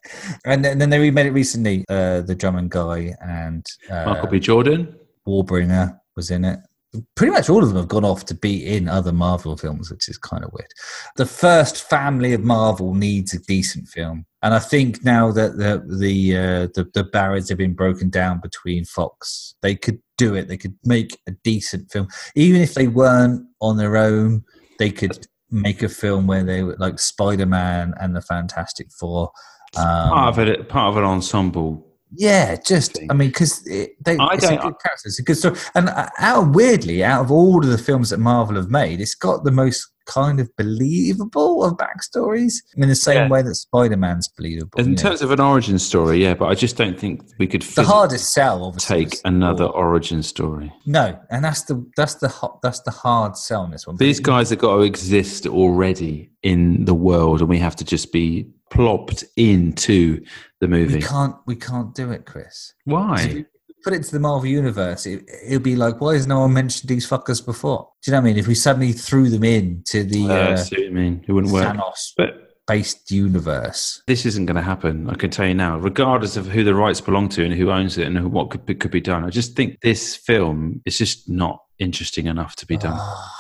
[0.45, 1.85] and, then, then they remade it recently.
[1.89, 4.41] Uh, the Drummond guy and uh, Michael B.
[4.41, 4.97] Jordan.
[5.27, 6.59] Warbringer was in it.
[7.15, 10.11] Pretty much all of them have gone off to be in other Marvel films, which
[10.11, 10.69] is kind of weird.
[11.17, 15.83] The first family of Marvel needs a decent film, and I think now that the
[15.87, 20.49] the uh, the, the barriers have been broken down between Fox, they could do it.
[20.49, 24.45] They could make a decent film, even if they weren't on their own.
[24.79, 29.31] They could make a film where they were like Spider Man and the Fantastic Four.
[29.77, 30.69] Um, part of it.
[30.69, 31.87] Part of an ensemble.
[32.15, 33.11] yeah, just thing.
[33.11, 35.89] I mean, because they I it's a don't- good character, it's a good story, and
[35.89, 39.45] uh, out weirdly, out of all of the films that Marvel have made, it's got
[39.45, 42.55] the most kind of believable of backstories.
[42.77, 43.29] In the same Yeah.
[43.29, 44.79] way that Spider Man's believable.
[44.79, 44.97] In you know.
[45.03, 48.33] terms of an origin story, yeah, but I just don't think we could the hardest
[48.33, 49.77] sell, obviously, take another Thor.
[49.77, 50.73] origin story.
[50.87, 53.97] No, and that's the that's the hot that's the hard sell in this one.
[53.97, 58.13] These guys have got to exist already in the world, and we have to just
[58.13, 60.25] be plopped into
[60.61, 60.87] the movie.
[60.87, 61.07] we movie.
[61.07, 62.73] can't we can't do it, Chris.
[62.89, 63.45] So Why?
[63.85, 65.07] Put it to the Marvel universe.
[65.07, 67.89] It, it'll be like, why has no one mentioned these fuckers before?
[68.03, 68.39] Do you know what I mean?
[68.39, 71.25] If we suddenly threw them in to the Uh, I uh, see what you mean.
[71.27, 71.67] It wouldn't work.
[71.77, 74.03] Thanos But based universe.
[74.07, 75.11] this isn't going to happen.
[75.11, 77.99] I can tell you now, regardless of who the rights belong to and who owns
[77.99, 79.25] it and who, what could be, could be done.
[79.25, 82.97] I just think this film is just not interesting enough to be done.
[82.97, 83.35] Ah,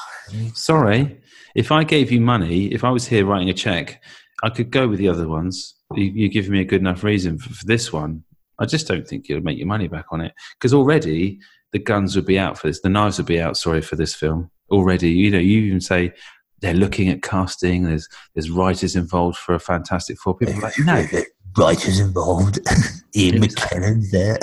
[0.54, 1.20] Sorry,
[1.54, 4.02] if I gave you money, if I was here writing a check,
[4.42, 5.74] I could go with the other ones.
[5.94, 8.24] You, you give me a good enough reason for, for this one.
[8.62, 11.40] I just don't think you'll make your money back on it because already
[11.72, 12.80] the guns would be out for this.
[12.80, 13.56] The knives would be out.
[13.56, 15.10] Sorry for this film already.
[15.10, 16.12] You know, you even say
[16.60, 17.82] they're looking at casting.
[17.82, 20.36] There's there's writers involved for a Fantastic Four.
[20.36, 21.04] People like no.
[21.58, 22.60] Writers involved.
[23.16, 23.54] Ian Yes.
[23.54, 24.38] McKellen's there.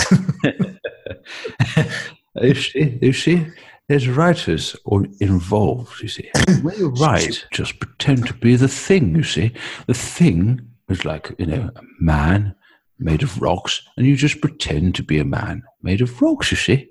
[2.44, 3.48] you see, you see,
[3.88, 6.04] there's writers all involved.
[6.04, 6.30] You see,
[6.62, 9.16] when you write, just pretend to be the thing.
[9.16, 9.54] You see,
[9.88, 12.54] the thing is like you know a man
[13.00, 16.52] made of rocks, and you just pretend to be a man made of rocks.
[16.52, 16.90] You see,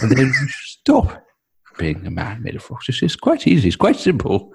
[0.00, 1.22] and then you stop
[1.78, 2.88] being a man made of rocks.
[2.88, 3.68] You see, it's quite easy.
[3.68, 4.52] It's quite simple.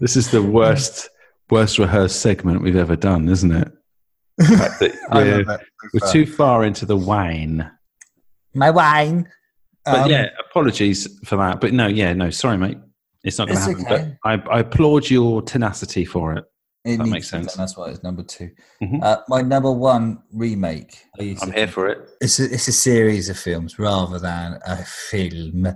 [0.00, 1.08] this is the worst,
[1.50, 3.68] worst rehearsed segment we've ever done, isn't it?
[4.38, 5.44] The fact that I we're-
[5.92, 7.70] we're too far into the wine.
[8.54, 9.28] My wine.
[9.84, 11.60] But Um, yeah, apologies for that.
[11.60, 12.78] But no, yeah, no, sorry, mate.
[13.22, 13.86] It's not going to happen.
[13.86, 14.16] okay.
[14.22, 16.44] But I, I applaud your tenacity for it.
[16.84, 17.54] It that makes sense.
[17.54, 18.50] That's why it's number 2
[18.82, 19.02] Mhm.
[19.02, 21.04] Uh, my number one remake.
[21.20, 22.08] I I'm here for it.
[22.20, 25.66] It's a, it's a series of films rather than a film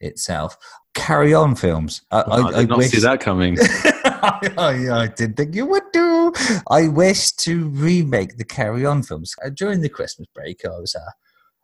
[0.00, 0.56] itself.
[0.94, 2.02] Carry on films.
[2.10, 3.56] I, Oh, I, did not wish, see that coming.
[4.04, 6.32] I, I didn't think you would do.
[6.70, 9.34] I wish to remake the Carry On films.
[9.44, 11.10] Uh, during the Christmas break, I was uh,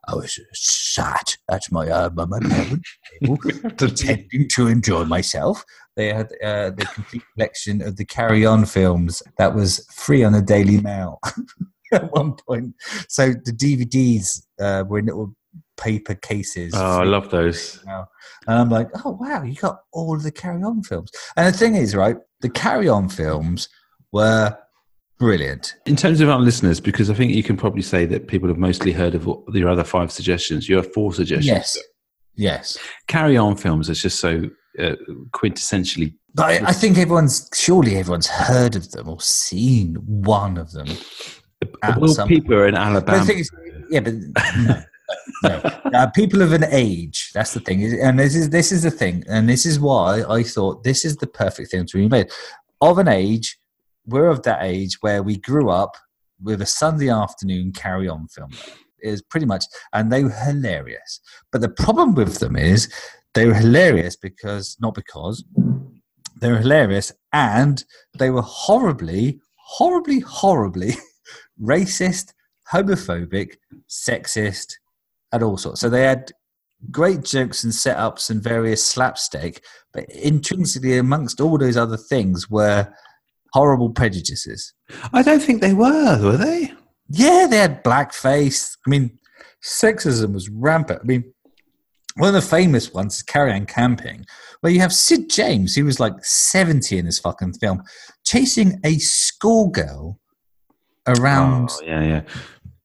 [0.09, 3.39] I was sat at my uh, my my parents' table,
[3.77, 5.65] pretending to enjoy myself.
[5.97, 10.33] They had uh, the complete collection of the Carry On films that was free on
[10.33, 11.21] the Daily Mail
[11.93, 12.75] at one point.
[13.09, 15.35] So the DVDs uh, were in little
[15.77, 16.73] paper cases.
[16.75, 17.83] oh, I love those.
[17.87, 21.11] And I'm like, oh wow, you got all of the Carry On films.
[21.37, 23.69] And the thing is, right, the Carry On films
[24.13, 24.57] were
[25.19, 25.75] brilliant.
[25.87, 28.59] In terms of our listeners, because I think you can probably say that people have
[28.59, 30.69] mostly heard of your other five suggestions.
[30.69, 31.47] You have four suggestions.
[31.47, 31.79] Yes,
[32.35, 32.79] yes.
[33.09, 34.45] Carry on films is just so
[34.79, 34.95] uh,
[35.33, 36.15] quintessentially.
[36.35, 40.89] But I, I think everyone's surely everyone's heard of them or seen one of them.
[41.99, 43.19] Will some- people in But Alabama?
[43.21, 43.51] the thing is,
[43.91, 44.83] yeah, but no,
[45.43, 45.71] no.
[45.95, 47.31] Uh, people of an age.
[47.35, 50.43] That's the thing, and this is this is the thing, and this is why I
[50.43, 52.31] thought this is the perfect thing to be made.
[52.81, 53.59] Of an age,
[54.07, 55.97] we're of that age where we grew up
[56.43, 58.51] with a Sunday afternoon carry on film.
[59.03, 61.21] Is pretty much, and they were hilarious.
[61.53, 62.91] But the problem with them is
[63.35, 65.45] they were hilarious because not because
[66.41, 67.85] they were hilarious, and
[68.19, 70.95] they were horribly, horribly, horribly
[71.63, 72.33] racist,
[72.73, 73.57] homophobic,
[73.91, 74.73] sexist,
[75.33, 75.81] and all sorts.
[75.81, 76.33] So they had
[76.91, 82.93] great jokes and setups and various slapstick, but intrinsically amongst all those other things were
[83.55, 84.75] horrible prejudices.
[85.13, 86.73] I don't think they were, were they?
[87.09, 88.77] Yeah, they had blackface.
[88.85, 89.17] I mean,
[89.63, 91.01] sexism was rampant.
[91.03, 91.33] I mean,
[92.17, 94.27] one of the famous ones is Carry On Camping,
[94.61, 97.83] where you have Sid James, who was like 70 in this fucking film,
[98.25, 100.19] chasing a schoolgirl
[101.07, 101.71] around.
[101.73, 102.21] Oh, yeah, yeah.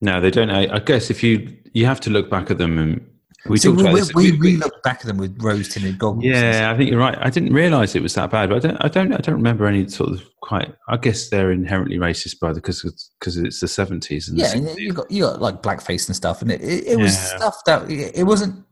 [0.01, 0.51] No, they don't.
[0.51, 3.05] I, I guess if you you have to look back at them and
[3.49, 6.23] we so we, about we, we, we look back at them with rose tinted goggles.
[6.25, 7.17] Yeah, I think you're right.
[7.19, 8.77] I didn't realise it was that bad, but I don't.
[8.85, 9.13] I don't.
[9.13, 10.73] I don't remember any sort of quite.
[10.87, 12.81] I guess they're inherently racist, by the because
[13.19, 16.15] because it's the seventies and yeah, the and you got you got like blackface and
[16.15, 17.37] stuff, and it, it, it was Yeah.
[17.37, 18.63] stuff that it wasn't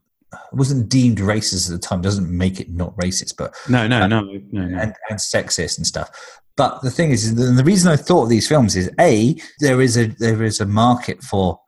[0.52, 2.02] wasn't deemed racist at the time.
[2.02, 4.78] Doesn't make it not racist, but no, no, no, no, no.
[4.80, 6.10] and, and sexist and stuff.
[6.56, 9.36] But the thing is, is the, the reason I thought of these films is a
[9.60, 11.60] there is a there is a market for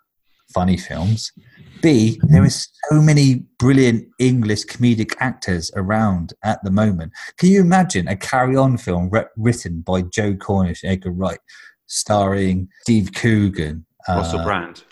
[0.54, 1.32] funny films.
[1.82, 7.12] B there are so many brilliant English comedic actors around at the moment.
[7.38, 11.40] Can you imagine a Carry On film writ- written by Joe Cornish, Edgar Wright,
[11.88, 14.84] starring Steve Coogan, Russell uh, Brand,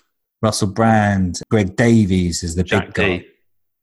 [0.41, 3.17] Russell Brand, Greg Davies is the Jack big guy.
[3.19, 3.27] D.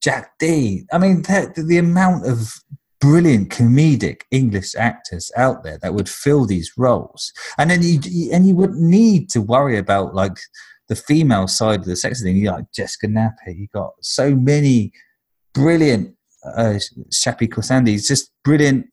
[0.02, 0.84] Jack D.
[0.92, 2.52] I mean, the, the amount of
[3.00, 8.46] brilliant comedic English actors out there that would fill these roles, and then you- and
[8.46, 10.38] you wouldn't need to worry about like
[10.88, 12.36] the female side of the sex thing.
[12.36, 13.56] You got like Jessica Knappett.
[13.56, 14.92] You got so many
[15.54, 16.14] brilliant
[16.44, 16.78] uh,
[17.12, 18.86] Shappi Khorsandis, just brilliant,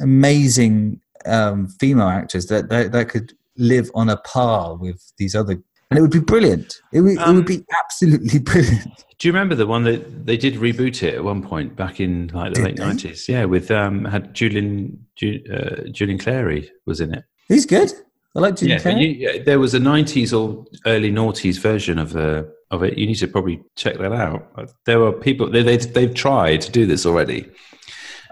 [0.00, 5.62] amazing um, female actors that, that that could live on a par with these other.
[5.90, 6.76] And it would be brilliant.
[6.92, 9.04] It would, it Um, would be absolutely brilliant.
[9.18, 12.28] Do you remember the one that they did reboot it at one point back in
[12.32, 13.28] like the Did late nineties?
[13.28, 17.24] Yeah, with um had Julian Ju, uh, Julian Clary was in it.
[17.48, 17.92] He's good.
[18.36, 19.00] I like Jim Yeah, Carrey.
[19.02, 22.96] you, yeah, there was a nineties or early noughties version of the of it.
[22.96, 24.50] You need to probably check that out.
[24.56, 27.46] Uh, there were people they, they they've tried to do this already.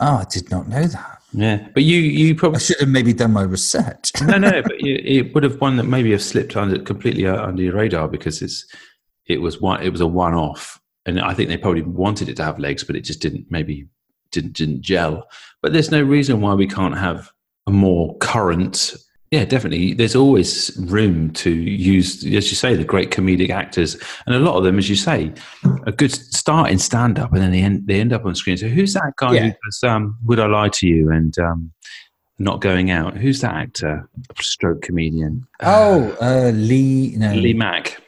[0.01, 1.15] oh, I did not know that.
[1.33, 4.13] Yeah, but you you I probably should have maybe done my research.
[4.23, 7.45] no no, but you, it would have one that maybe have slipped under completely uh,
[7.45, 8.65] under your radar because it's
[9.27, 12.37] it was one it was a one off, and I think they probably wanted it
[12.37, 13.89] to have legs, but it just didn't maybe
[14.31, 15.27] didn't didn't gel.
[15.61, 17.31] But there's no reason why we can't have
[17.67, 18.95] a more current.
[19.31, 19.93] Yeah, definitely.
[19.93, 23.95] There's always room to use, as you say, the great comedic actors,
[24.27, 25.33] and a lot of them, as you say,
[25.87, 28.57] a good start in stand up, and then they end they end up on screen.
[28.57, 29.47] So who's that guy Yeah.
[29.49, 31.71] who does um, "Would I Lie to You" and um,
[32.39, 33.19] "Not Going Out"?
[33.19, 34.09] Who's that actor?
[34.41, 35.47] Stroke comedian.
[35.61, 37.15] oh, uh, Lee.
[37.17, 38.01] No, Lee Mack.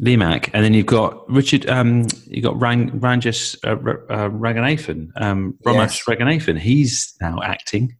[0.00, 1.66] Lee Mack, and then you've got Richard.
[1.70, 5.08] Um, you got Rang, Ranjit uh, R- uh, Ranganathan.
[5.16, 6.04] Um, Romesh Yes.
[6.06, 6.58] Ranganathan.
[6.58, 7.96] He's now acting.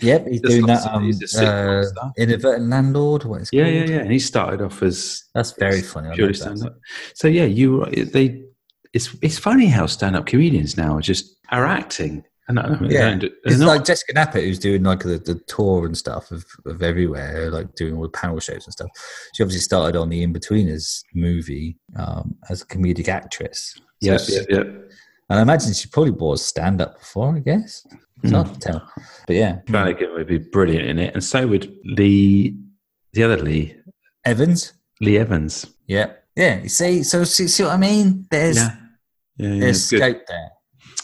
[0.00, 0.86] Yep, he's doing that.
[0.86, 3.24] Um, uh, inadvertent landlord.
[3.24, 3.74] What is Yeah, called?
[3.74, 4.00] yeah, yeah.
[4.02, 6.08] And he started off as That's very funny.
[6.08, 6.78] I purely stand up.
[7.14, 8.42] So yeah, you they.
[8.92, 12.24] It's it's funny how stand up comedians now are just are acting.
[12.48, 13.00] And I mean, Yeah.
[13.00, 16.44] they're not- It's like Jessica Knappett, who's doing like the, the tour and stuff of,
[16.64, 18.88] of everywhere, like doing all the panel shows and stuff.
[19.34, 23.74] She obviously started on the Inbetweeners movie um, as a comedic actress.
[24.00, 24.18] So yeah,
[24.48, 24.60] yeah.
[25.28, 27.84] And I imagine she probably was stand up before, I guess.
[28.22, 28.92] It's hard to tell.
[29.26, 29.60] But yeah.
[29.66, 32.56] Flanagan would be brilliant in it, and so would Lee,
[33.12, 33.76] the other Lee,
[34.24, 34.72] Evans?
[35.00, 35.66] Lee Evans.
[35.86, 36.12] Yeah.
[36.34, 36.62] Yeah.
[36.62, 38.26] You see, so see, see what I mean?
[38.30, 38.76] There's Yeah,
[39.36, 39.60] yeah, yeah.
[39.60, 40.50] there's scope there.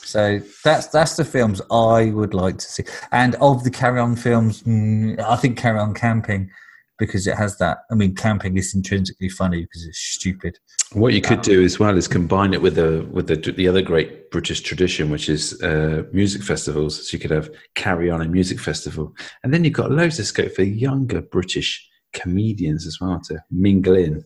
[0.05, 2.85] So that's that's the films I would like to see.
[3.13, 6.51] And of the Carry On films, mm, I think Carry On Camping
[6.99, 7.79] because it has that.
[7.91, 10.59] I mean, camping is intrinsically funny because it's stupid.
[10.95, 13.83] What you could do as well is combine it with the with the the other
[13.83, 17.09] great British tradition, which is uh, music festivals.
[17.09, 20.27] So you could have carry on a music festival, and then you've got loads of
[20.27, 24.25] scope for younger British comedians as well to mingle in.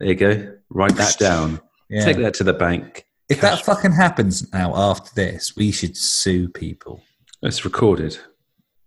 [0.00, 0.56] There you go.
[0.70, 1.60] Write that down.
[1.88, 2.04] Yeah.
[2.04, 3.04] Take that to the bank.
[3.28, 7.02] if that fucking happens now after this, we should sue people.
[7.42, 8.18] It's recorded.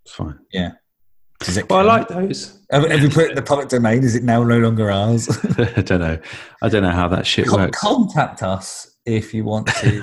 [0.06, 0.40] It's fine.
[0.52, 0.72] Yeah.
[1.44, 2.60] Does it Well, I like those.
[2.72, 4.04] Have, have we put it in the public domain?
[4.04, 5.28] Is it now no longer ours?
[5.58, 6.18] I don't know.
[6.62, 7.80] I don't know how that shit Con- works.
[7.80, 10.00] contact us if you want to.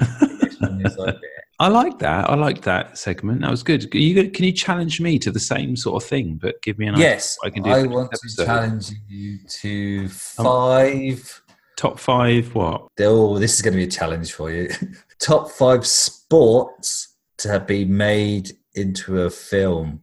[0.62, 1.18] on this idea.
[1.58, 2.30] I like that.
[2.30, 3.42] I like that segment.
[3.42, 3.90] That was good.
[3.90, 6.86] Can you, can you challenge me to the same sort of thing, but give me
[6.86, 7.70] an yes, I can do.
[7.70, 8.46] I want next to episode?
[8.46, 11.42] challenge you to five.
[11.76, 12.54] top five.
[12.54, 12.88] What?
[13.00, 14.68] Oh, this is going to be a challenge for you.
[15.18, 20.00] Top five sports to have been made into a film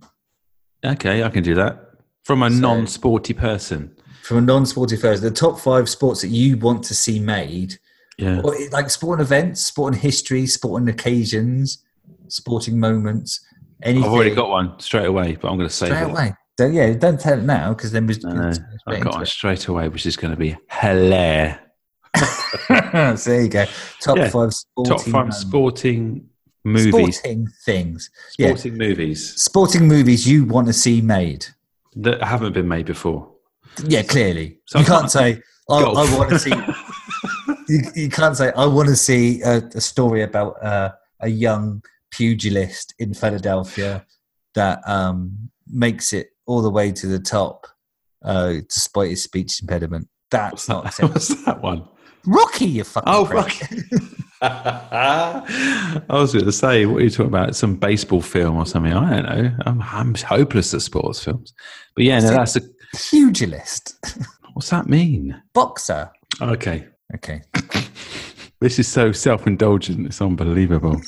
[0.88, 1.92] Okay, I can do that
[2.24, 3.92] from a So- non-sporty person.
[4.24, 5.22] from a non-sporty first.
[5.22, 7.76] The top five sports that you want to see made,
[8.18, 8.42] Yeah.
[8.44, 11.78] or like sporting events, sporting history, sporting occasions,
[12.28, 13.40] sporting moments.
[13.84, 14.04] Anything.
[14.04, 16.10] I've already got one straight away, but I'm going to say straight it.
[16.10, 16.34] away.
[16.58, 18.52] Don't, yeah, don't tell it now because then we're No,
[18.88, 21.58] I've got one straight away, which is going to be hilarious.
[22.68, 23.66] so there you go.
[24.02, 26.26] Top Yeah, five sporting, Top five sporting
[26.64, 27.18] movies.
[27.18, 28.10] sporting things.
[28.38, 28.48] yeah.
[28.50, 31.46] Sporting movies Sporting movies you want to see made.
[31.96, 33.32] that haven't been made before.
[33.86, 34.60] Yeah, clearly.
[34.66, 36.52] So you I can't can't- say, I, I want to see.
[37.70, 40.92] you, you can't say, I want to see a, a story about uh,
[41.22, 41.82] a young
[42.12, 44.06] pugilist in Philadelphia
[44.56, 47.68] that um, makes it all the way to the top
[48.24, 50.08] uh, despite his speech impediment.
[50.32, 51.14] That's not acceptable.
[51.14, 51.88] What's that one?
[52.26, 53.38] Rocky, you fucking Oh, prick.
[53.38, 53.68] Rocky.
[54.42, 57.56] I was going to say, what are you talking about?
[57.56, 58.94] Some baseball film or something?
[58.94, 59.52] I don't know.
[59.66, 61.54] I'm, I'm hopeless at sports films.
[61.96, 62.62] But yeah, no, that's a.
[62.96, 63.96] Pugilist.
[64.54, 65.42] What's that mean?
[65.54, 66.12] Boxer.
[66.42, 66.88] Okay.
[67.16, 67.42] Okay.
[68.60, 70.08] This is so self indulgent.
[70.08, 71.00] It's unbelievable.